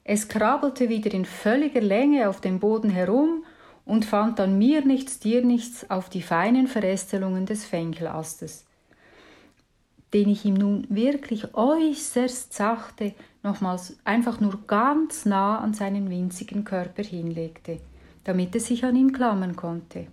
es 0.09 0.27
krabbelte 0.27 0.89
wieder 0.89 1.13
in 1.13 1.23
völliger 1.23 1.81
Länge 1.81 2.29
auf 2.29 2.41
dem 2.41 2.59
Boden 2.59 2.89
herum 2.89 3.43
und 3.85 4.05
fand 4.05 4.39
dann 4.39 4.57
mir 4.57 4.83
nichts, 4.83 5.19
dir 5.19 5.45
nichts 5.45 5.87
auf 5.91 6.09
die 6.09 6.23
feinen 6.23 6.65
Verästelungen 6.65 7.45
des 7.45 7.63
Fenkelastes, 7.63 8.65
den 10.15 10.29
ich 10.29 10.45
ihm 10.45 10.55
nun 10.55 10.87
wirklich 10.89 11.53
äußerst 11.53 12.51
sachte 12.51 13.13
nochmals 13.43 13.99
einfach 14.03 14.39
nur 14.39 14.59
ganz 14.65 15.27
nah 15.27 15.59
an 15.59 15.75
seinen 15.75 16.09
winzigen 16.09 16.65
Körper 16.65 17.03
hinlegte, 17.03 17.79
damit 18.23 18.55
er 18.55 18.61
sich 18.61 18.83
an 18.85 18.95
ihn 18.95 19.13
klammern 19.13 19.55
konnte. 19.55 20.07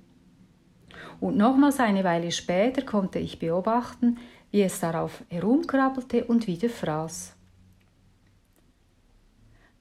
Und 1.20 1.38
nochmals 1.38 1.80
eine 1.80 2.04
Weile 2.04 2.32
später 2.32 2.82
konnte 2.82 3.18
ich 3.18 3.38
beobachten, 3.38 4.18
wie 4.50 4.60
es 4.60 4.78
darauf 4.78 5.24
herumkrabbelte 5.30 6.24
und 6.24 6.46
wieder 6.46 6.68
fraß. 6.68 7.35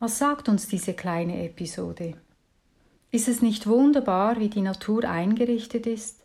Was 0.06 0.20
sagt 0.20 0.50
uns 0.50 0.68
diese 0.68 0.94
kleine 0.94 1.44
Episode? 1.44 2.14
Ist 3.10 3.28
es 3.28 3.42
nicht 3.42 3.66
wunderbar, 3.66 4.40
wie 4.40 4.50
die 4.50 4.62
Natur 4.62 5.04
eingerichtet 5.06 5.88
ist, 5.88 6.24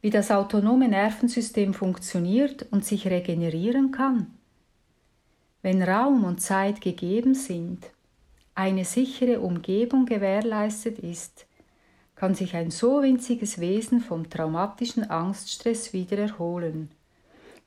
wie 0.00 0.10
das 0.10 0.30
autonome 0.30 0.86
Nervensystem 0.86 1.74
funktioniert 1.74 2.68
und 2.70 2.84
sich 2.84 3.08
regenerieren 3.08 3.90
kann? 3.90 4.28
Wenn 5.60 5.82
Raum 5.82 6.22
und 6.22 6.40
Zeit 6.40 6.80
gegeben 6.80 7.34
sind, 7.34 7.84
eine 8.54 8.84
sichere 8.84 9.40
Umgebung 9.40 10.06
gewährleistet 10.06 11.00
ist, 11.00 11.46
kann 12.14 12.36
sich 12.36 12.54
ein 12.54 12.70
so 12.70 13.02
winziges 13.02 13.58
Wesen 13.58 13.98
vom 14.02 14.30
traumatischen 14.30 15.10
Angststress 15.10 15.92
wieder 15.92 16.16
erholen, 16.16 16.92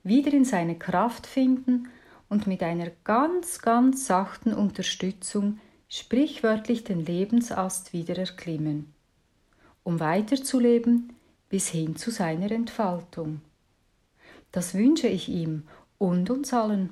wieder 0.06 0.32
in 0.32 0.46
seine 0.46 0.76
Kraft 0.80 1.28
finden 1.28 1.90
und 2.34 2.48
mit 2.48 2.64
einer 2.64 2.90
ganz, 3.04 3.60
ganz 3.60 4.08
sachten 4.08 4.56
Unterstützung 4.56 5.60
sprichwörtlich 5.88 6.84
den 6.84 7.06
Lebensast 7.06 7.94
wieder 7.94 8.18
erklimmen, 8.18 8.92
um 9.84 10.00
weiterzuleben 10.00 11.14
bis 11.50 11.68
hin 11.68 11.96
zu 11.96 12.10
seiner 12.10 12.52
Entfaltung. 12.52 13.42
Das 14.52 14.74
wünsche 14.74 15.08
ich 15.08 15.30
ihm 15.30 15.68
und 16.00 16.32
uns 16.32 16.52
allen. 16.56 16.90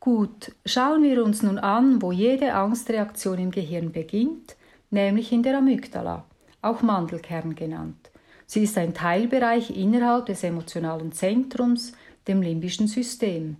Gut, 0.00 0.52
schauen 0.64 1.02
wir 1.02 1.22
uns 1.22 1.42
nun 1.42 1.58
an, 1.58 2.00
wo 2.00 2.12
jede 2.12 2.54
Angstreaktion 2.54 3.38
im 3.38 3.50
Gehirn 3.50 3.92
beginnt, 3.92 4.56
nämlich 4.88 5.32
in 5.32 5.42
der 5.42 5.58
Amygdala, 5.58 6.24
auch 6.62 6.80
Mandelkern 6.80 7.54
genannt. 7.54 8.09
Sie 8.50 8.64
ist 8.64 8.76
ein 8.78 8.94
Teilbereich 8.94 9.70
innerhalb 9.70 10.26
des 10.26 10.42
emotionalen 10.42 11.12
Zentrums, 11.12 11.92
dem 12.26 12.42
limbischen 12.42 12.88
System. 12.88 13.58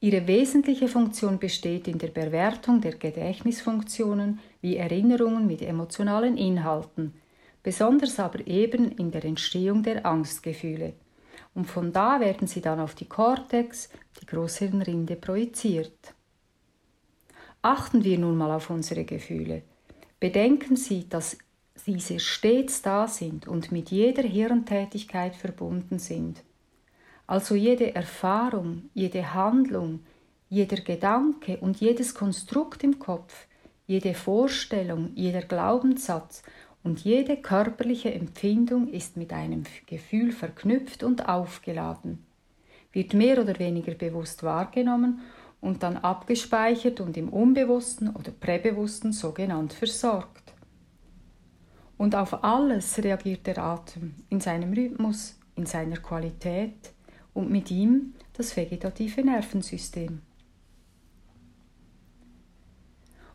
Ihre 0.00 0.26
wesentliche 0.26 0.88
Funktion 0.88 1.38
besteht 1.38 1.86
in 1.86 1.98
der 1.98 2.08
Bewertung 2.08 2.80
der 2.80 2.96
Gedächtnisfunktionen 2.96 4.40
wie 4.62 4.78
Erinnerungen 4.78 5.46
mit 5.46 5.62
emotionalen 5.62 6.36
Inhalten, 6.36 7.14
besonders 7.62 8.18
aber 8.18 8.44
eben 8.48 8.90
in 8.90 9.12
der 9.12 9.24
Entstehung 9.24 9.84
der 9.84 10.04
Angstgefühle. 10.04 10.94
Und 11.54 11.66
von 11.66 11.92
da 11.92 12.18
werden 12.18 12.48
sie 12.48 12.60
dann 12.60 12.80
auf 12.80 12.96
die 12.96 13.06
Kortex, 13.06 13.90
die 14.20 14.26
Großhirnrinde, 14.26 15.14
projiziert. 15.14 16.14
Achten 17.62 18.02
wir 18.02 18.18
nun 18.18 18.36
mal 18.36 18.50
auf 18.50 18.70
unsere 18.70 19.04
Gefühle. 19.04 19.62
Bedenken 20.18 20.74
Sie, 20.74 21.08
dass 21.08 21.38
diese 21.86 22.18
stets 22.18 22.82
da 22.82 23.06
sind 23.06 23.46
und 23.46 23.70
mit 23.70 23.90
jeder 23.90 24.22
Hirntätigkeit 24.22 25.36
verbunden 25.36 25.98
sind. 25.98 26.42
Also 27.26 27.54
jede 27.54 27.94
Erfahrung, 27.94 28.90
jede 28.94 29.34
Handlung, 29.34 30.00
jeder 30.48 30.76
Gedanke 30.76 31.58
und 31.58 31.80
jedes 31.80 32.14
Konstrukt 32.14 32.84
im 32.84 32.98
Kopf, 32.98 33.46
jede 33.86 34.14
Vorstellung, 34.14 35.10
jeder 35.14 35.42
Glaubenssatz 35.42 36.42
und 36.82 37.04
jede 37.04 37.36
körperliche 37.36 38.12
Empfindung 38.12 38.88
ist 38.88 39.16
mit 39.16 39.32
einem 39.32 39.64
Gefühl 39.86 40.32
verknüpft 40.32 41.02
und 41.02 41.28
aufgeladen, 41.28 42.24
wird 42.92 43.14
mehr 43.14 43.40
oder 43.40 43.58
weniger 43.58 43.94
bewusst 43.94 44.42
wahrgenommen 44.42 45.20
und 45.60 45.82
dann 45.82 45.96
abgespeichert 45.96 47.00
und 47.00 47.16
im 47.16 47.28
Unbewussten 47.28 48.14
oder 48.14 48.30
Präbewussten 48.30 49.12
sogenannt 49.12 49.72
versorgt. 49.72 50.35
Und 51.98 52.14
auf 52.14 52.44
alles 52.44 53.02
reagiert 53.02 53.46
der 53.46 53.58
Atem 53.58 54.14
in 54.28 54.40
seinem 54.40 54.72
Rhythmus, 54.72 55.38
in 55.56 55.66
seiner 55.66 55.96
Qualität, 55.96 56.92
und 57.32 57.50
mit 57.50 57.70
ihm 57.70 58.14
das 58.32 58.56
vegetative 58.56 59.22
Nervensystem. 59.22 60.20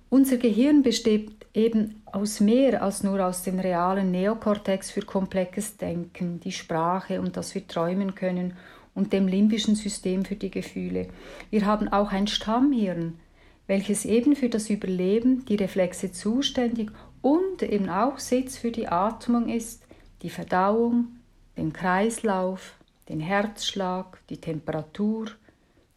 Unser 0.10 0.38
Gehirn 0.38 0.84
besteht 0.84 1.32
eben 1.54 2.02
aus 2.06 2.42
mehr 2.42 2.84
als 2.84 3.04
nur 3.04 3.26
aus 3.26 3.44
dem 3.44 3.60
realen 3.60 4.12
Neokortex 4.12 4.92
für 4.92 5.04
komplexes 5.04 5.78
Denken, 5.78 6.40
die 6.42 6.52
Sprache 6.52 7.22
und 7.22 7.38
dass 7.38 7.56
wir 7.56 7.66
träumen 7.66 8.16
können 8.16 8.54
und 8.94 9.14
dem 9.14 9.28
limbischen 9.28 9.76
System 9.76 10.26
für 10.26 10.36
die 10.36 10.52
Gefühle. 10.52 11.08
Wir 11.50 11.66
haben 11.66 11.88
auch 11.88 12.12
ein 12.12 12.28
Stammhirn, 12.28 13.20
welches 13.68 14.04
eben 14.04 14.36
für 14.36 14.50
das 14.50 14.70
Überleben, 14.70 15.46
die 15.46 15.56
Reflexe 15.56 16.12
zuständig 16.12 16.92
und 17.22 17.62
eben 17.62 17.90
auch 17.90 18.18
Sitz 18.18 18.58
für 18.58 18.72
die 18.72 18.88
Atmung 18.88 19.50
ist, 19.50 19.84
die 20.22 20.30
Verdauung, 20.30 21.20
den 21.58 21.74
Kreislauf, 21.74 22.76
den 23.10 23.20
Herzschlag, 23.20 24.20
die 24.30 24.38
Temperatur, 24.38 25.28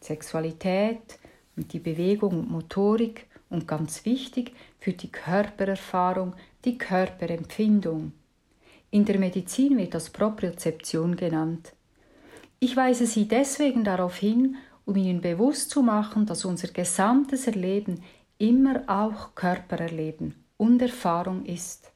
Sexualität 0.01 1.19
und 1.55 1.73
die 1.73 1.79
Bewegung 1.79 2.39
und 2.39 2.51
Motorik 2.51 3.27
und 3.49 3.67
ganz 3.67 4.05
wichtig 4.05 4.53
für 4.79 4.93
die 4.93 5.11
Körpererfahrung, 5.11 6.33
die 6.63 6.77
Körperempfindung. 6.77 8.11
In 8.91 9.05
der 9.05 9.19
Medizin 9.19 9.77
wird 9.77 9.93
das 9.93 10.09
Propriozeption 10.09 11.15
genannt. 11.15 11.73
Ich 12.59 12.75
weise 12.75 13.05
Sie 13.05 13.27
deswegen 13.27 13.83
darauf 13.83 14.15
hin, 14.15 14.55
um 14.85 14.95
ihnen 14.95 15.21
bewusst 15.21 15.71
zu 15.71 15.81
machen, 15.81 16.25
dass 16.25 16.45
unser 16.45 16.67
gesamtes 16.69 17.47
Erleben 17.47 18.03
immer 18.37 18.83
auch 18.87 19.33
Körpererleben 19.35 20.44
und 20.65 20.81
Erfahrung 20.81 21.45
ist. 21.45 21.91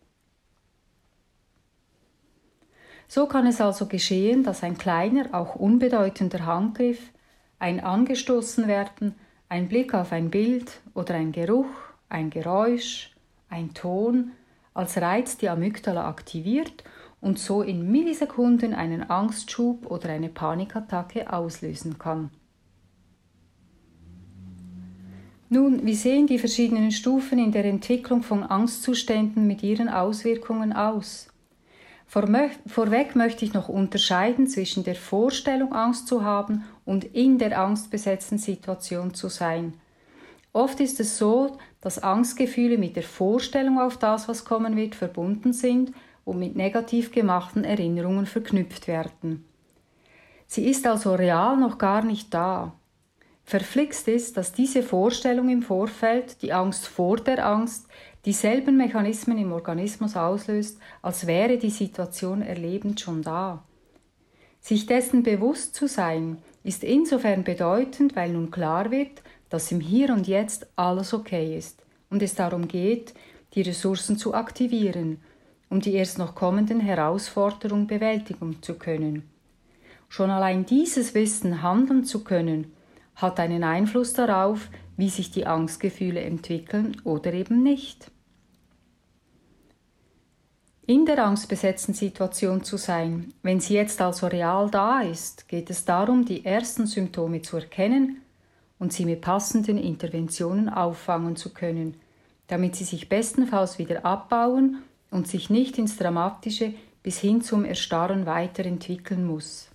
So 3.08 3.26
kann 3.26 3.48
es 3.48 3.60
also 3.60 3.88
geschehen, 3.88 4.44
dass 4.44 4.64
ein 4.64 4.78
kleiner, 4.78 5.34
auch 5.34 5.56
unbedeutender 5.56 6.46
Handgriff, 6.46 7.12
ein 7.58 7.80
Angestoßenwerden, 7.80 9.16
ein 9.50 9.68
Blick 9.68 9.96
auf 9.96 10.12
ein 10.12 10.30
Bild 10.30 10.82
oder 10.94 11.16
ein 11.16 11.32
Geruch, 11.32 11.74
ein 12.08 12.30
Geräusch, 12.30 13.16
ein 13.50 13.74
Ton 13.74 14.32
als 14.76 14.98
Reiz 14.98 15.38
die 15.38 15.50
Amygdala 15.50 16.08
aktiviert 16.08 16.84
und 17.20 17.40
so 17.40 17.64
in 17.64 17.92
Millisekunden 17.92 18.76
einen 18.76 19.10
Angstschub 19.10 19.88
oder 19.88 20.10
eine 20.10 20.30
Panikattacke 20.30 21.34
auslösen 21.34 21.98
kann. 21.98 22.30
Nun, 25.52 25.84
wie 25.84 25.96
sehen 25.96 26.28
die 26.28 26.38
verschiedenen 26.38 26.92
Stufen 26.92 27.40
in 27.40 27.52
der 27.52 27.66
Entwicklung 27.66 28.22
von 28.22 28.44
Angstzuständen 28.44 29.48
mit 29.48 29.64
ihren 29.64 29.90
Auswirkungen 29.90 30.74
aus? 30.74 31.28
Vorweg 32.06 33.16
möchte 33.16 33.46
ich 33.46 33.54
noch 33.54 33.68
unterscheiden 33.68 34.48
zwischen 34.48 34.84
der 34.84 34.96
Vorstellung, 34.96 35.74
Angst 35.74 36.08
zu 36.08 36.24
haben 36.24 36.66
und 36.86 37.04
in 37.04 37.40
der 37.40 37.60
angstbesetzten 37.60 38.38
Situation 38.38 39.14
zu 39.14 39.28
sein. 39.28 39.74
Oft 40.54 40.80
ist 40.80 41.00
es 41.00 41.18
so, 41.18 41.58
dass 41.82 42.02
Angstgefühle 42.02 42.78
mit 42.78 42.96
der 42.96 43.04
Vorstellung 43.04 43.80
auf 43.80 43.98
das, 43.98 44.28
was 44.28 44.46
kommen 44.46 44.76
wird, 44.76 44.96
verbunden 44.96 45.54
sind 45.54 45.92
und 46.26 46.40
mit 46.40 46.56
negativ 46.56 47.12
gemachten 47.12 47.64
Erinnerungen 47.64 48.26
verknüpft 48.26 48.88
werden. 48.88 49.46
Sie 50.48 50.68
ist 50.68 50.88
also 50.88 51.14
real 51.14 51.58
noch 51.58 51.78
gar 51.78 52.04
nicht 52.04 52.34
da. 52.34 52.74
Verflixt 53.50 54.08
ist, 54.08 54.38
dass 54.38 54.52
diese 54.52 54.84
Vorstellung 54.84 55.50
im 55.50 55.64
Vorfeld, 55.64 56.44
die 56.44 56.54
Angst 56.54 56.86
vor 56.86 57.18
der 57.18 57.44
Angst, 57.44 57.88
dieselben 58.24 58.78
Mechanismen 58.78 59.40
im 59.40 59.52
Organismus 59.52 60.16
auslöst, 60.16 60.78
als 61.02 61.26
wäre 61.26 61.58
die 61.58 61.72
Situation 61.72 62.44
erlebend 62.44 63.00
schon 63.02 63.24
da. 63.24 63.64
Sich 64.62 64.86
dessen 64.86 65.24
bewusst 65.24 65.74
zu 65.74 65.88
sein, 65.88 66.38
ist 66.64 66.84
insofern 66.84 67.44
bedeutend, 67.44 68.16
weil 68.16 68.34
nun 68.34 68.52
klar 68.52 68.92
wird, 68.92 69.24
dass 69.50 69.72
im 69.72 69.80
Hier 69.80 70.14
und 70.14 70.28
Jetzt 70.28 70.68
alles 70.76 71.12
okay 71.12 71.58
ist 71.58 71.82
und 72.12 72.22
es 72.22 72.36
darum 72.36 72.68
geht, 72.68 73.16
die 73.56 73.64
Ressourcen 73.64 74.16
zu 74.16 74.36
aktivieren, 74.36 75.22
um 75.72 75.82
die 75.82 75.96
erst 75.96 76.20
noch 76.20 76.36
kommenden 76.36 76.82
Herausforderungen 76.82 77.88
bewältigen 77.88 78.62
zu 78.62 78.76
können. 78.76 79.28
Schon 80.08 80.30
allein 80.30 80.68
dieses 80.68 81.16
Wissen 81.16 81.64
handeln 81.64 82.04
zu 82.04 82.24
können, 82.24 82.74
hat 83.22 83.40
einen 83.40 83.64
Einfluss 83.64 84.14
darauf, 84.14 84.70
wie 84.98 85.10
sich 85.10 85.32
die 85.32 85.46
Angstgefühle 85.46 86.22
entwickeln 86.22 86.98
oder 87.04 87.34
eben 87.34 87.64
nicht. 87.64 88.12
In 90.86 91.06
der 91.06 91.24
angstbesetzten 91.24 91.94
Situation 91.94 92.64
zu 92.64 92.78
sein, 92.78 93.32
wenn 93.44 93.60
sie 93.60 93.76
jetzt 93.76 94.02
also 94.02 94.26
real 94.26 94.72
da 94.72 95.02
ist, 95.02 95.48
geht 95.48 95.70
es 95.70 95.86
darum, 95.86 96.26
die 96.26 96.44
ersten 96.44 96.88
Symptome 96.88 97.44
zu 97.44 97.58
erkennen 97.58 98.22
und 98.80 98.92
sie 98.92 99.06
mit 99.06 99.22
passenden 99.22 99.78
Interventionen 99.78 100.68
auffangen 100.68 101.36
zu 101.36 101.54
können, 101.54 101.96
damit 102.48 102.76
sie 102.76 102.86
sich 102.86 103.08
bestenfalls 103.08 103.78
wieder 103.78 104.04
abbauen 104.04 104.82
und 105.12 105.28
sich 105.28 105.52
nicht 105.52 105.78
ins 105.78 105.98
Dramatische 105.98 106.74
bis 107.04 107.20
hin 107.20 107.42
zum 107.42 107.66
Erstarren 107.66 108.26
weiterentwickeln 108.26 109.26
muss. 109.26 109.69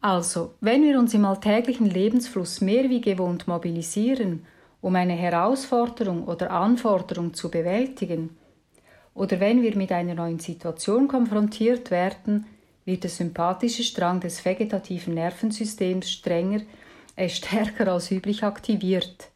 Also, 0.00 0.54
wenn 0.60 0.82
wir 0.82 0.98
uns 0.98 1.14
im 1.14 1.24
alltäglichen 1.24 1.86
Lebensfluss 1.86 2.60
mehr 2.60 2.88
wie 2.90 3.00
gewohnt 3.00 3.48
mobilisieren, 3.48 4.46
um 4.80 4.94
eine 4.94 5.14
Herausforderung 5.14 6.24
oder 6.24 6.50
Anforderung 6.50 7.34
zu 7.34 7.50
bewältigen, 7.50 8.36
oder 9.14 9.40
wenn 9.40 9.62
wir 9.62 9.74
mit 9.76 9.90
einer 9.92 10.14
neuen 10.14 10.38
Situation 10.38 11.08
konfrontiert 11.08 11.90
werden, 11.90 12.46
wird 12.84 13.02
der 13.02 13.10
sympathische 13.10 13.82
Strang 13.82 14.20
des 14.20 14.44
vegetativen 14.44 15.14
Nervensystems 15.14 16.10
strenger, 16.10 16.60
äh, 17.16 17.28
stärker 17.30 17.90
als 17.90 18.10
üblich 18.10 18.44
aktiviert. 18.44 19.30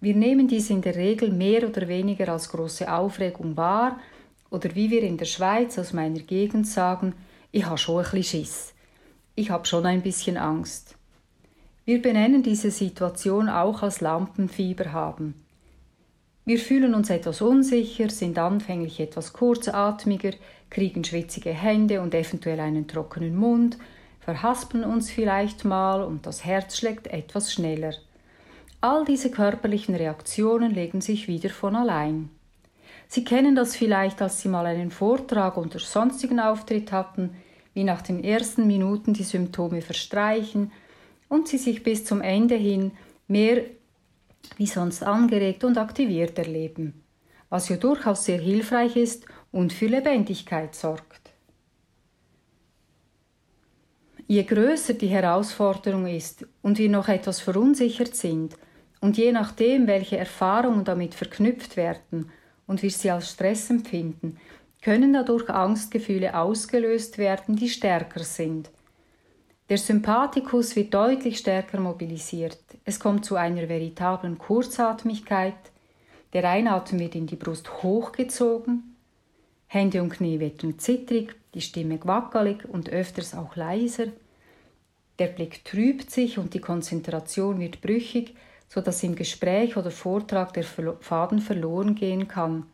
Wir 0.00 0.14
nehmen 0.14 0.48
dies 0.48 0.70
in 0.70 0.80
der 0.80 0.96
Regel 0.96 1.30
mehr 1.30 1.68
oder 1.68 1.86
weniger 1.86 2.32
als 2.32 2.48
große 2.48 2.90
Aufregung 2.90 3.56
wahr, 3.56 4.00
oder 4.50 4.74
wie 4.74 4.90
wir 4.90 5.02
in 5.02 5.18
der 5.18 5.26
Schweiz 5.26 5.78
aus 5.78 5.92
meiner 5.92 6.20
Gegend 6.20 6.66
sagen, 6.66 7.14
ich 7.52 7.66
habe 7.66 7.76
schon 7.76 8.02
ein 8.02 8.10
bisschen 8.10 8.44
Schiss 8.44 8.74
ich 9.38 9.50
habe 9.50 9.66
schon 9.66 9.86
ein 9.86 10.02
bisschen 10.02 10.36
Angst. 10.36 10.96
Wir 11.84 12.02
benennen 12.02 12.42
diese 12.42 12.72
Situation 12.72 13.48
auch 13.48 13.82
als 13.84 14.00
Lampenfieber 14.00 14.92
haben. 14.92 15.34
Wir 16.44 16.58
fühlen 16.58 16.92
uns 16.92 17.08
etwas 17.08 17.40
unsicher, 17.40 18.10
sind 18.10 18.36
anfänglich 18.36 18.98
etwas 18.98 19.32
kurzatmiger, 19.32 20.32
kriegen 20.70 21.04
schwitzige 21.04 21.50
Hände 21.50 22.00
und 22.02 22.14
eventuell 22.14 22.58
einen 22.58 22.88
trockenen 22.88 23.36
Mund, 23.36 23.78
verhaspeln 24.20 24.82
uns 24.82 25.08
vielleicht 25.08 25.64
mal 25.64 26.02
und 26.02 26.26
das 26.26 26.44
Herz 26.44 26.76
schlägt 26.76 27.06
etwas 27.06 27.52
schneller. 27.52 27.92
All 28.80 29.04
diese 29.04 29.30
körperlichen 29.30 29.94
Reaktionen 29.94 30.74
legen 30.74 31.00
sich 31.00 31.28
wieder 31.28 31.50
von 31.50 31.76
allein. 31.76 32.30
Sie 33.06 33.24
kennen 33.24 33.54
das 33.54 33.76
vielleicht, 33.76 34.20
als 34.20 34.40
Sie 34.40 34.48
mal 34.48 34.66
einen 34.66 34.90
Vortrag 34.90 35.56
oder 35.56 35.78
sonstigen 35.78 36.40
Auftritt 36.40 36.90
hatten, 36.90 37.36
wie 37.78 37.84
nach 37.84 38.02
den 38.02 38.24
ersten 38.24 38.66
Minuten 38.66 39.14
die 39.14 39.22
Symptome 39.22 39.82
verstreichen 39.82 40.72
und 41.28 41.46
sie 41.46 41.58
sich 41.58 41.84
bis 41.84 42.04
zum 42.04 42.22
Ende 42.22 42.56
hin 42.56 42.90
mehr 43.28 43.62
wie 44.56 44.66
sonst 44.66 45.04
angeregt 45.04 45.62
und 45.62 45.78
aktiviert 45.78 46.36
erleben, 46.38 47.04
was 47.50 47.68
ja 47.68 47.76
durchaus 47.76 48.24
sehr 48.24 48.40
hilfreich 48.40 48.96
ist 48.96 49.26
und 49.52 49.72
für 49.72 49.86
Lebendigkeit 49.86 50.74
sorgt. 50.74 51.30
Je 54.26 54.42
größer 54.42 54.94
die 54.94 55.06
Herausforderung 55.06 56.08
ist 56.08 56.48
und 56.62 56.78
wir 56.78 56.88
noch 56.88 57.06
etwas 57.06 57.38
verunsichert 57.38 58.16
sind, 58.16 58.56
und 59.00 59.16
je 59.16 59.30
nachdem, 59.30 59.86
welche 59.86 60.18
Erfahrungen 60.18 60.84
damit 60.84 61.14
verknüpft 61.14 61.76
werden 61.76 62.32
und 62.66 62.82
wir 62.82 62.90
sie 62.90 63.12
als 63.12 63.30
Stress 63.30 63.70
empfinden, 63.70 64.36
können 64.82 65.12
dadurch 65.12 65.48
Angstgefühle 65.50 66.36
ausgelöst 66.36 67.18
werden, 67.18 67.56
die 67.56 67.68
stärker 67.68 68.22
sind. 68.24 68.70
Der 69.68 69.78
Sympathikus 69.78 70.76
wird 70.76 70.94
deutlich 70.94 71.38
stärker 71.38 71.78
mobilisiert. 71.78 72.58
Es 72.84 72.98
kommt 72.98 73.24
zu 73.24 73.36
einer 73.36 73.68
veritablen 73.68 74.38
Kurzatmigkeit. 74.38 75.54
Der 76.32 76.48
Einatmen 76.48 77.00
wird 77.00 77.14
in 77.14 77.26
die 77.26 77.36
Brust 77.36 77.82
hochgezogen. 77.82 78.96
Hände 79.66 80.02
und 80.02 80.10
Knie 80.10 80.40
werden 80.40 80.78
zittrig, 80.78 81.34
die 81.52 81.60
Stimme 81.60 81.98
wackelig 82.04 82.66
und 82.66 82.88
öfters 82.88 83.34
auch 83.34 83.56
leiser. 83.56 84.06
Der 85.18 85.26
Blick 85.26 85.64
trübt 85.64 86.10
sich 86.10 86.38
und 86.38 86.54
die 86.54 86.60
Konzentration 86.60 87.58
wird 87.60 87.82
brüchig, 87.82 88.34
so 88.68 88.80
dass 88.80 89.02
im 89.02 89.16
Gespräch 89.16 89.76
oder 89.76 89.90
Vortrag 89.90 90.54
der 90.54 90.64
Faden 90.64 91.40
verloren 91.40 91.94
gehen 91.94 92.28
kann. 92.28 92.64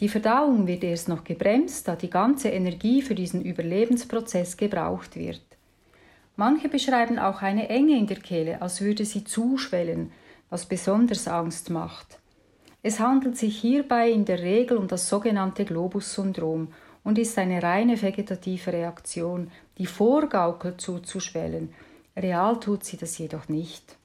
Die 0.00 0.08
Verdauung 0.08 0.66
wird 0.66 0.82
erst 0.82 1.08
noch 1.08 1.24
gebremst, 1.24 1.86
da 1.86 1.94
die 1.94 2.08
ganze 2.08 2.48
Energie 2.48 3.02
für 3.02 3.14
diesen 3.14 3.44
Überlebensprozess 3.44 4.56
gebraucht 4.56 5.14
wird. 5.14 5.42
Manche 6.36 6.70
beschreiben 6.70 7.18
auch 7.18 7.42
eine 7.42 7.68
Enge 7.68 7.98
in 7.98 8.06
der 8.06 8.18
Kehle, 8.18 8.62
als 8.62 8.80
würde 8.80 9.04
sie 9.04 9.24
zuschwellen, 9.24 10.10
was 10.48 10.64
besonders 10.64 11.28
Angst 11.28 11.68
macht. 11.68 12.18
Es 12.82 12.98
handelt 12.98 13.36
sich 13.36 13.58
hierbei 13.58 14.10
in 14.10 14.24
der 14.24 14.40
Regel 14.40 14.78
um 14.78 14.88
das 14.88 15.06
sogenannte 15.06 15.66
Globus-Syndrom 15.66 16.72
und 17.04 17.18
ist 17.18 17.36
eine 17.36 17.62
reine 17.62 18.00
vegetative 18.00 18.72
Reaktion, 18.72 19.50
die 19.76 19.84
vorgaukelt 19.84 20.80
zuzuschwellen. 20.80 21.74
Real 22.16 22.58
tut 22.58 22.84
sie 22.84 22.96
das 22.96 23.18
jedoch 23.18 23.48
nicht. 23.48 23.96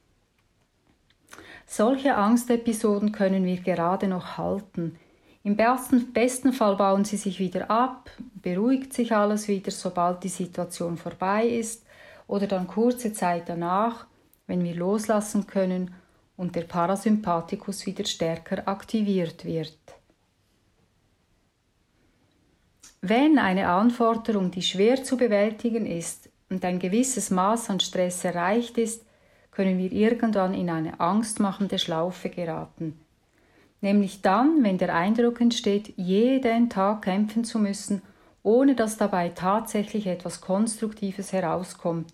Solche 1.66 2.16
Angstepisoden 2.16 3.14
können 3.14 3.46
wir 3.46 3.58
gerade 3.58 4.10
noch 4.10 4.38
halten. 4.38 5.00
Im 5.46 5.56
besten, 5.56 6.12
besten 6.12 6.54
Fall 6.54 6.76
bauen 6.76 7.06
sie 7.06 7.18
sich 7.18 7.38
wieder 7.38 7.70
ab, 7.70 8.10
beruhigt 8.42 8.94
sich 8.94 9.16
alles 9.16 9.48
wieder, 9.48 9.70
sobald 9.70 10.24
die 10.24 10.30
Situation 10.30 10.98
vorbei 10.98 11.46
ist 11.46 11.86
oder 12.26 12.48
dann 12.48 12.66
kurze 12.66 13.14
Zeit 13.14 13.48
danach, 13.48 14.08
wenn 14.48 14.64
wir 14.64 14.74
loslassen 14.74 15.46
können 15.46 15.94
und 16.36 16.56
der 16.56 16.64
Parasympathikus 16.64 17.86
wieder 17.86 18.06
stärker 18.06 18.68
aktiviert 18.68 19.46
wird. 19.46 19.78
Wenn 23.02 23.38
eine 23.38 23.68
Anforderung, 23.68 24.50
die 24.50 24.64
schwer 24.64 25.04
zu 25.04 25.16
bewältigen 25.16 25.86
ist 25.86 26.28
und 26.50 26.66
ein 26.66 26.80
gewisses 26.80 27.30
Maß 27.30 27.70
an 27.70 27.80
Stress 27.80 28.26
erreicht 28.26 28.80
ist, 28.80 29.06
können 29.52 29.78
wir 29.78 29.92
irgendwann 29.92 30.56
in 30.56 30.72
eine 30.72 31.00
angstmachende 31.00 31.78
Schlaufe 31.78 32.32
geraten– 32.32 33.00
nämlich 33.82 34.22
dann, 34.22 34.64
wenn 34.64 34.78
der 34.78 34.94
Eindruck 34.96 35.42
entsteht, 35.42 35.94
jeden 35.98 36.70
Tag 36.70 37.04
kämpfen 37.04 37.44
zu 37.44 37.60
müssen, 37.60 38.02
ohne 38.44 38.76
dass 38.76 38.98
dabei 38.98 39.30
tatsächlich 39.30 40.08
etwas 40.08 40.42
Konstruktives 40.42 41.34
herauskommt. 41.34 42.14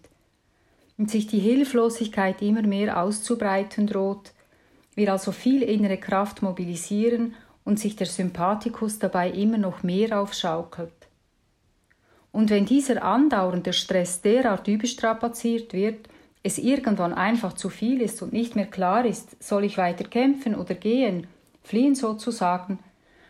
Und 0.97 1.09
sich 1.09 1.27
die 1.27 1.39
Hilflosigkeit 1.39 2.41
immer 2.41 2.61
mehr 2.61 3.01
auszubreiten 3.01 3.87
droht, 3.87 4.31
wir 4.95 5.11
also 5.11 5.31
viel 5.31 5.63
innere 5.63 5.97
Kraft 5.97 6.41
mobilisieren 6.41 7.33
und 7.63 7.79
sich 7.79 7.95
der 7.95 8.07
Sympathikus 8.07 8.99
dabei 8.99 9.31
immer 9.31 9.57
noch 9.57 9.83
mehr 9.83 10.19
aufschaukelt. 10.19 10.91
Und 12.31 12.49
wenn 12.49 12.65
dieser 12.65 13.03
andauernde 13.03 13.73
Stress 13.73 14.21
derart 14.21 14.67
überstrapaziert 14.67 15.73
wird, 15.73 16.07
es 16.43 16.57
irgendwann 16.57 17.13
einfach 17.13 17.53
zu 17.53 17.69
viel 17.69 18.01
ist 18.01 18.21
und 18.21 18.33
nicht 18.33 18.55
mehr 18.55 18.65
klar 18.65 19.05
ist, 19.05 19.41
soll 19.43 19.63
ich 19.63 19.77
weiter 19.77 20.05
kämpfen 20.05 20.55
oder 20.55 20.75
gehen, 20.75 21.27
fliehen 21.63 21.95
sozusagen, 21.95 22.79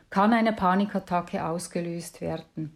kann 0.10 0.34
eine 0.34 0.54
Panikattacke 0.54 1.46
ausgelöst 1.46 2.22
werden. 2.22 2.76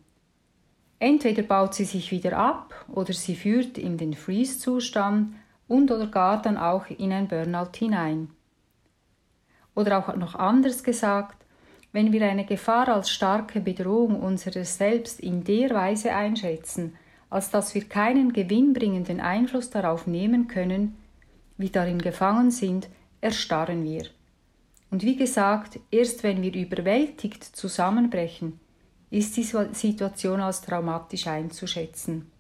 Entweder 0.99 1.43
baut 1.43 1.73
sie 1.73 1.83
sich 1.83 2.11
wieder 2.11 2.37
ab 2.37 2.85
oder 2.87 3.13
sie 3.13 3.35
führt 3.35 3.77
in 3.77 3.97
den 3.97 4.13
Freeze-Zustand 4.13 5.35
und 5.67 5.91
oder 5.91 6.07
gar 6.07 6.41
dann 6.41 6.57
auch 6.57 6.87
in 6.89 7.11
ein 7.11 7.27
Burnout 7.27 7.71
hinein. 7.75 8.29
Oder 9.75 9.99
auch 9.99 10.15
noch 10.15 10.35
anders 10.35 10.83
gesagt, 10.83 11.45
wenn 11.91 12.11
wir 12.11 12.25
eine 12.25 12.45
Gefahr 12.45 12.89
als 12.89 13.09
starke 13.09 13.59
Bedrohung 13.59 14.21
unseres 14.21 14.77
Selbst 14.77 15.19
in 15.19 15.43
der 15.43 15.69
Weise 15.71 16.13
einschätzen, 16.13 16.95
als 17.29 17.51
dass 17.51 17.75
wir 17.75 17.83
keinen 17.83 18.31
gewinnbringenden 18.31 19.19
Einfluss 19.19 19.69
darauf 19.69 20.07
nehmen 20.07 20.47
können, 20.47 20.97
wie 21.57 21.69
darin 21.69 21.99
gefangen 21.99 22.51
sind, 22.51 22.89
erstarren 23.21 23.83
wir. 23.83 24.05
Und 24.91 25.03
wie 25.03 25.15
gesagt, 25.15 25.79
erst 25.91 26.23
wenn 26.23 26.41
wir 26.41 26.53
überwältigt 26.53 27.43
zusammenbrechen, 27.43 28.59
ist 29.09 29.37
die 29.37 29.43
Situation 29.43 30.41
als 30.41 30.61
traumatisch 30.61 31.27
einzuschätzen. 31.27 32.31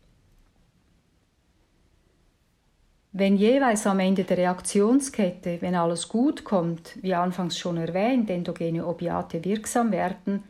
Wenn 3.17 3.37
jeweils 3.37 3.87
am 3.87 3.99
Ende 3.99 4.25
der 4.25 4.37
Reaktionskette, 4.37 5.61
wenn 5.61 5.73
alles 5.73 6.09
gut 6.09 6.43
kommt, 6.43 7.01
wie 7.01 7.13
anfangs 7.13 7.57
schon 7.57 7.77
erwähnt, 7.77 8.29
endogene 8.29 8.85
Opiate 8.85 9.43
wirksam 9.45 9.93
werden, 9.93 10.43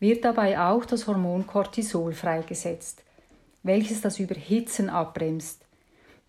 wird 0.00 0.24
dabei 0.24 0.58
auch 0.58 0.84
das 0.84 1.06
Hormon 1.06 1.46
Cortisol 1.46 2.12
freigesetzt, 2.12 3.04
welches 3.62 4.00
das 4.00 4.18
Überhitzen 4.18 4.90
abbremst. 4.90 5.64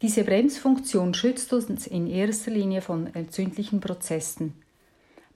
Diese 0.03 0.23
Bremsfunktion 0.23 1.15
schützt 1.15 1.51
uns 1.53 1.87
in 1.87 2.05
erster 2.05 2.51
Linie 2.51 2.81
von 2.81 3.13
entzündlichen 3.15 3.79
Prozessen. 3.79 4.53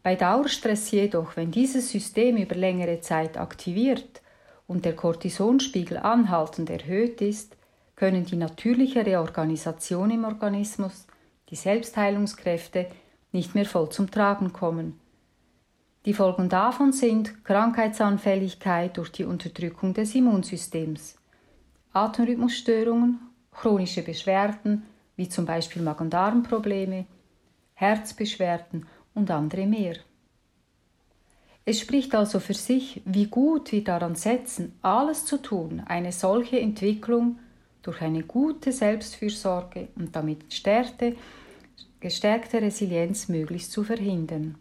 Bei 0.04 0.16
Dauerstress 0.16 0.92
jedoch, 0.92 1.38
wenn 1.38 1.50
dieses 1.50 1.90
System 1.90 2.36
über 2.36 2.56
längere 2.56 3.00
Zeit 3.00 3.38
aktiviert 3.38 4.22
und 4.68 4.84
der 4.84 4.98
Cortisonspiegel 4.98 5.98
anhaltend 5.98 6.70
erhöht 6.70 7.22
ist, 7.22 7.56
können 7.96 8.26
die 8.26 8.36
natürliche 8.36 9.06
Reorganisation 9.06 10.12
im 10.12 10.26
Organismus, 10.26 11.08
die 11.50 11.56
Selbstheilungskräfte, 11.56 12.88
nicht 13.32 13.56
mehr 13.56 13.66
voll 13.66 13.90
zum 13.90 14.12
Tragen 14.12 14.52
kommen. 14.52 15.00
Die 16.06 16.14
Folgen 16.14 16.50
davon 16.50 16.92
sind 16.92 17.46
Krankheitsanfälligkeit 17.46 18.98
durch 18.98 19.10
die 19.10 19.24
Unterdrückung 19.24 19.94
des 19.94 20.14
Immunsystems, 20.16 21.16
Atemrhythmusstörungen, 21.94 23.22
chronische 23.54 24.02
Beschwerden 24.02 24.84
wie 25.16 25.30
zum 25.30 25.46
Beispiel 25.46 25.82
Magen-Darm-Probleme, 25.82 27.06
Herzbeschwerden 27.76 28.86
und 29.14 29.32
andere 29.32 29.66
mehr. 29.66 29.96
Es 31.66 31.80
spricht 31.80 32.14
also 32.14 32.40
für 32.40 32.54
sich, 32.54 33.02
wie 33.06 33.28
gut 33.28 33.72
wir 33.72 33.84
daran 33.84 34.16
setzen, 34.16 34.74
alles 34.82 35.26
zu 35.26 35.42
tun, 35.42 35.82
eine 35.86 36.12
solche 36.12 36.60
Entwicklung 36.60 37.40
durch 37.82 38.02
eine 38.02 38.24
gute 38.24 38.72
Selbstfürsorge 38.72 39.88
und 39.96 40.16
damit 40.16 40.50
gestärkte, 40.50 41.16
gestärkte 42.00 42.62
Resilienz 42.62 43.30
möglichst 43.30 43.72
zu 43.72 43.84
verhindern. 43.84 44.56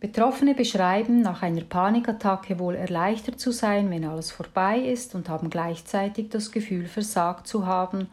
Betroffene 0.00 0.54
beschreiben, 0.54 1.22
nach 1.22 1.42
einer 1.42 1.62
Panikattacke 1.62 2.58
wohl 2.58 2.76
erleichtert 2.76 3.40
zu 3.40 3.50
sein, 3.50 3.90
wenn 3.90 4.04
alles 4.04 4.30
vorbei 4.30 4.78
ist 4.78 5.14
und 5.14 5.28
haben 5.28 5.50
gleichzeitig 5.50 6.28
das 6.28 6.52
Gefühl, 6.52 6.86
versagt 6.86 7.48
zu 7.48 7.66
haben 7.66 8.08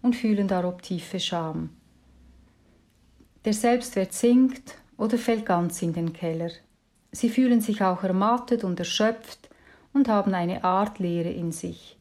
und 0.00 0.16
fühlen 0.16 0.48
darob 0.48 0.80
tiefe 0.80 1.20
Scham. 1.20 1.75
Der 3.46 3.54
Selbstwert 3.54 4.12
sinkt 4.12 4.74
oder 4.98 5.16
fällt 5.16 5.46
ganz 5.46 5.80
in 5.80 5.94
den 5.94 6.12
Keller. 6.12 6.50
Sie 7.12 7.30
fühlen 7.30 7.62
sich 7.62 7.80
auch 7.80 8.02
ermattet 8.02 8.62
und 8.62 8.78
erschöpft, 8.78 9.48
und 9.96 10.08
haben 10.08 10.34
eine 10.34 10.62
Art 10.62 10.98
Leere 10.98 11.30
in 11.30 11.50
sich 11.50 11.96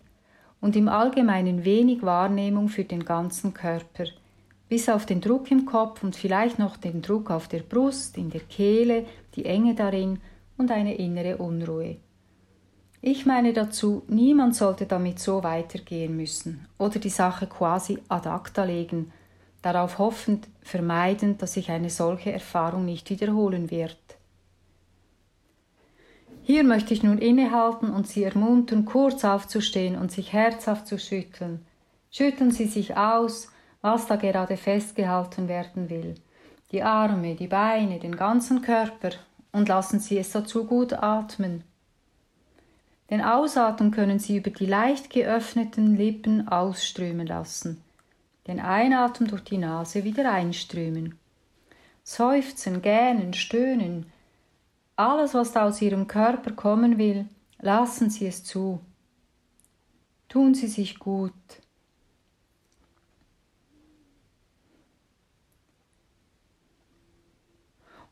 und 0.60 0.76
im 0.76 0.90
Allgemeinen 0.90 1.64
wenig 1.64 2.04
Wahrnehmung 2.04 2.68
für 2.68 2.84
den 2.84 3.06
ganzen 3.06 3.54
Körper, 3.54 4.06
bis 4.68 4.90
auf 4.90 5.06
den 5.06 5.22
Druck 5.22 5.50
im 5.50 5.66
Kopf 5.66 6.04
und 6.04 6.16
vielleicht 6.16 6.60
noch 6.60 6.76
den 6.78 7.02
Druck 7.02 7.32
auf 7.32 7.48
der 7.48 7.62
Brust, 7.62 8.18
in 8.18 8.30
der 8.30 8.42
Kehle, 8.42 9.06
die 9.36 9.46
Enge 9.46 9.76
darin 9.76 10.20
und 10.58 10.72
eine 10.72 10.96
innere 10.96 11.38
Unruhe. 11.38 11.98
Ich 13.02 13.26
meine 13.26 13.54
dazu, 13.54 14.04
niemand 14.08 14.56
sollte 14.56 14.86
damit 14.88 15.20
so 15.20 15.44
weitergehen 15.44 16.18
müssen 16.18 16.68
oder 16.78 17.00
die 17.00 17.10
Sache 17.10 17.48
quasi 17.48 18.00
ad 18.10 18.28
acta 18.28 18.64
legen, 18.66 19.12
darauf 19.62 20.00
hoffend, 20.00 20.48
vermeidend, 20.66 21.42
dass 21.42 21.54
sich 21.54 21.70
eine 21.70 21.90
solche 21.90 22.32
Erfahrung 22.32 22.86
nicht 22.86 23.10
wiederholen 23.10 23.70
wird. 23.70 23.98
Hier 26.42 26.64
möchte 26.64 26.94
ich 26.94 27.04
nun 27.04 27.20
innehalten 27.20 27.92
und 27.92 28.08
Sie 28.08 28.24
ermuntern, 28.24 28.86
kurz 28.86 29.24
aufzustehen 29.24 29.96
und 29.96 30.12
sich 30.12 30.34
herzhaft 30.34 30.88
zu 30.88 31.00
schütteln. 31.00 31.66
Schütteln 32.12 32.52
Sie 32.52 32.66
sich 32.66 32.98
aus, 32.98 33.50
was 33.82 34.08
da 34.08 34.16
gerade 34.16 34.58
festgehalten 34.58 35.48
werden 35.48 35.90
will. 35.90 36.16
Die 36.72 36.82
Arme, 36.82 37.36
die 37.36 37.48
Beine, 37.48 38.00
den 38.00 38.16
ganzen 38.16 38.62
Körper 38.62 39.12
und 39.52 39.70
lassen 39.70 40.00
Sie 40.00 40.18
es 40.18 40.32
dazu 40.32 40.66
gut 40.66 40.94
atmen. 40.94 41.64
Den 43.12 43.22
Ausatmen 43.22 43.92
können 43.92 44.18
Sie 44.18 44.38
über 44.38 44.50
die 44.50 44.66
leicht 44.66 45.12
geöffneten 45.12 45.96
Lippen 45.96 46.48
ausströmen 46.48 47.28
lassen. 47.28 47.85
Den 48.48 48.60
Einatmen 48.60 49.28
durch 49.28 49.44
die 49.44 49.58
Nase 49.58 50.04
wieder 50.04 50.32
einströmen. 50.32 51.18
Seufzen, 52.04 52.84
gähnen, 52.84 53.34
stöhnen, 53.34 54.12
alles, 54.96 55.34
was 55.34 55.52
da 55.52 55.66
aus 55.66 55.82
Ihrem 55.82 56.08
Körper 56.08 56.52
kommen 56.52 56.98
will, 56.98 57.26
lassen 57.60 58.10
Sie 58.10 58.28
es 58.28 58.44
zu. 58.44 58.80
Tun 60.30 60.54
Sie 60.54 60.68
sich 60.68 61.00
gut. 61.00 61.34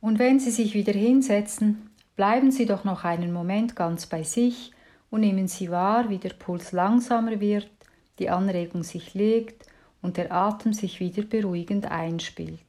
Und 0.02 0.19
wenn 0.19 0.39
Sie 0.39 0.52
sich 0.52 0.74
wieder 0.74 0.91
hinsetzen, 0.91 1.89
bleiben 2.15 2.52
Sie 2.52 2.65
doch 2.65 2.84
noch 2.84 3.04
einen 3.06 3.32
Moment 3.32 3.76
ganz 3.76 4.08
bei 4.08 4.24
sich 4.24 4.72
und 5.12 5.22
nehmen 5.22 5.48
Sie 5.48 5.69
wahr, 5.69 6.10
wie 6.10 6.17
der 6.17 6.34
Puls 6.34 6.72
langsamer 6.72 7.39
wird, 7.39 7.69
die 8.19 8.30
Anregung 8.30 8.84
sich 8.84 9.13
legt 9.13 9.65
und 10.04 10.18
der 10.18 10.32
Atem 10.32 10.74
sich 10.74 11.00
wieder 11.00 11.24
beruhigend 11.24 11.89
einspielt. 11.89 12.60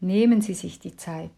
Nehmen 0.00 0.42
Sie 0.42 0.54
sich 0.54 0.78
die 0.78 0.96
Zeit. 0.96 1.30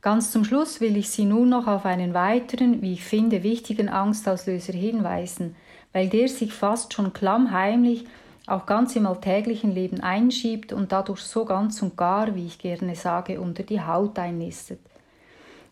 Ganz 0.00 0.30
zum 0.30 0.44
Schluss 0.44 0.80
will 0.80 0.96
ich 0.96 1.08
Sie 1.10 1.24
nun 1.24 1.48
noch 1.48 1.66
auf 1.66 1.86
einen 1.86 2.12
weiteren, 2.12 2.82
wie 2.82 2.92
ich 2.92 3.04
finde, 3.04 3.42
wichtigen 3.42 3.88
Angstauslöser 3.88 4.74
hinweisen, 4.74 5.56
weil 5.92 6.08
der 6.08 6.28
sich 6.28 6.52
fast 6.52 6.92
schon 6.92 7.12
klammheimlich 7.14 8.04
auch 8.46 8.66
ganz 8.66 8.94
im 8.96 9.06
alltäglichen 9.06 9.72
Leben 9.72 10.00
einschiebt 10.00 10.74
und 10.74 10.92
dadurch 10.92 11.20
so 11.20 11.46
ganz 11.46 11.80
und 11.80 11.96
gar, 11.96 12.34
wie 12.34 12.46
ich 12.46 12.58
gerne 12.58 12.94
sage, 12.94 13.40
unter 13.40 13.62
die 13.62 13.80
Haut 13.80 14.18
einnistet. 14.18 14.80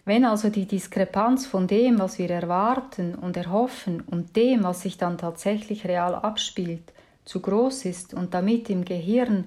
Wenn 0.04 0.24
also 0.24 0.48
die 0.48 0.66
Diskrepanz 0.66 1.46
von 1.46 1.68
dem, 1.68 2.00
was 2.00 2.18
wir 2.18 2.28
erwarten 2.28 3.14
und 3.14 3.36
erhoffen, 3.36 4.00
und 4.00 4.34
dem, 4.34 4.64
was 4.64 4.82
sich 4.82 4.98
dann 4.98 5.16
tatsächlich 5.16 5.86
real 5.86 6.16
abspielt, 6.16 6.92
zu 7.24 7.40
groß 7.40 7.84
ist 7.84 8.12
und 8.12 8.34
damit 8.34 8.68
im 8.68 8.84
Gehirn 8.84 9.46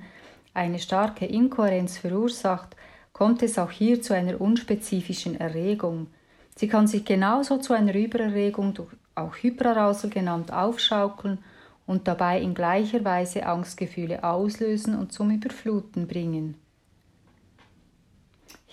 eine 0.54 0.80
starke 0.80 1.26
Inkohärenz 1.26 1.98
verursacht, 1.98 2.76
kommt 3.12 3.44
es 3.44 3.60
auch 3.60 3.72
hier 3.72 4.02
zu 4.02 4.14
einer 4.14 4.40
unspezifischen 4.40 5.38
Erregung. 5.40 6.08
Sie 6.56 6.70
kann 6.70 6.88
sich 6.88 7.04
genauso 7.04 7.58
zu 7.58 7.74
einer 7.74 7.94
Übererregung, 7.94 8.80
auch 9.14 9.36
Hyperarousal 9.36 10.10
genannt, 10.10 10.54
aufschaukeln 10.54 11.40
und 11.86 12.08
dabei 12.08 12.40
in 12.40 12.54
gleicher 12.54 13.04
Weise 13.04 13.46
Angstgefühle 13.46 14.24
auslösen 14.24 14.98
und 14.98 15.12
zum 15.12 15.32
Überfluten 15.32 16.08
bringen. 16.08 16.56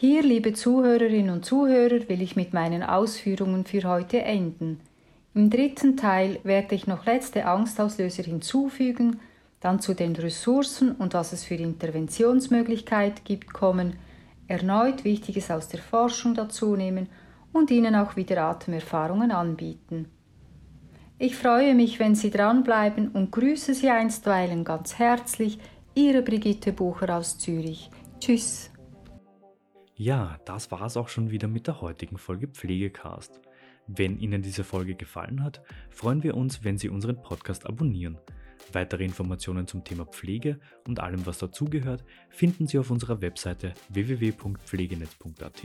Hier, 0.04 0.24
liebe 0.24 0.52
Zuhörerinnen 0.52 1.30
und 1.32 1.44
Zuhörer, 1.44 2.08
will 2.08 2.22
ich 2.22 2.34
mit 2.34 2.52
meinen 2.52 2.82
Ausführungen 2.82 3.64
für 3.64 3.84
heute 3.84 4.20
enden. 4.20 4.80
Im 5.32 5.48
dritten 5.48 5.96
Teil 5.96 6.40
werde 6.42 6.74
ich 6.74 6.88
noch 6.88 7.06
letzte 7.06 7.46
Angstauslöser 7.46 8.24
hinzufügen, 8.24 9.20
dann 9.60 9.78
zu 9.78 9.94
den 9.94 10.16
Ressourcen 10.16 10.90
und 10.90 11.14
was 11.14 11.32
es 11.32 11.44
für 11.44 11.54
Interventionsmöglichkeiten 11.54 13.22
gibt 13.22 13.52
kommen, 13.52 13.94
erneut 14.48 15.04
Wichtiges 15.04 15.52
aus 15.52 15.68
der 15.68 15.78
Forschung 15.78 16.34
dazu 16.34 16.74
nehmen 16.74 17.08
und 17.52 17.70
Ihnen 17.70 17.94
auch 17.94 18.16
wieder 18.16 18.42
Atemerfahrungen 18.42 19.30
anbieten. 19.30 20.06
Ich 21.20 21.36
freue 21.36 21.76
mich, 21.76 22.00
wenn 22.00 22.16
Sie 22.16 22.32
dranbleiben 22.32 23.10
und 23.10 23.30
grüße 23.30 23.72
Sie 23.72 23.88
einstweilen 23.88 24.64
ganz 24.64 24.98
herzlich, 24.98 25.60
Ihre 25.94 26.22
Brigitte 26.22 26.72
Bucher 26.72 27.16
aus 27.16 27.38
Zürich. 27.38 27.88
Tschüss. 28.18 28.71
Ja, 30.02 30.36
das 30.46 30.72
war 30.72 30.82
es 30.82 30.96
auch 30.96 31.08
schon 31.08 31.30
wieder 31.30 31.46
mit 31.46 31.68
der 31.68 31.80
heutigen 31.80 32.18
Folge 32.18 32.48
Pflegecast. 32.48 33.40
Wenn 33.86 34.18
Ihnen 34.18 34.42
diese 34.42 34.64
Folge 34.64 34.96
gefallen 34.96 35.44
hat, 35.44 35.62
freuen 35.90 36.24
wir 36.24 36.36
uns, 36.36 36.64
wenn 36.64 36.76
Sie 36.76 36.88
unseren 36.88 37.22
Podcast 37.22 37.66
abonnieren. 37.66 38.18
Weitere 38.72 39.04
Informationen 39.04 39.68
zum 39.68 39.84
Thema 39.84 40.04
Pflege 40.06 40.58
und 40.88 40.98
allem, 40.98 41.24
was 41.24 41.38
dazugehört, 41.38 42.04
finden 42.30 42.66
Sie 42.66 42.80
auf 42.80 42.90
unserer 42.90 43.20
Webseite 43.20 43.74
www.pflegenetz.at 43.90 45.62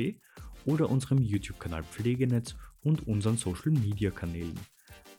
oder 0.65 0.91
unserem 0.91 1.19
YouTube-Kanal 1.23 1.83
Pflegenetz 1.83 2.55
und 2.83 3.07
unseren 3.07 3.37
Social-Media-Kanälen. 3.37 4.59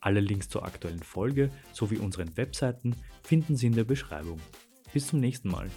Alle 0.00 0.20
Links 0.20 0.48
zur 0.48 0.64
aktuellen 0.64 1.02
Folge 1.02 1.50
sowie 1.72 1.98
unseren 1.98 2.36
Webseiten 2.36 2.94
finden 3.24 3.56
Sie 3.56 3.66
in 3.66 3.74
der 3.74 3.82
Beschreibung. 3.82 4.38
Bis 4.92 5.08
zum 5.08 5.18
nächsten 5.18 5.48
Mal. 5.48 5.68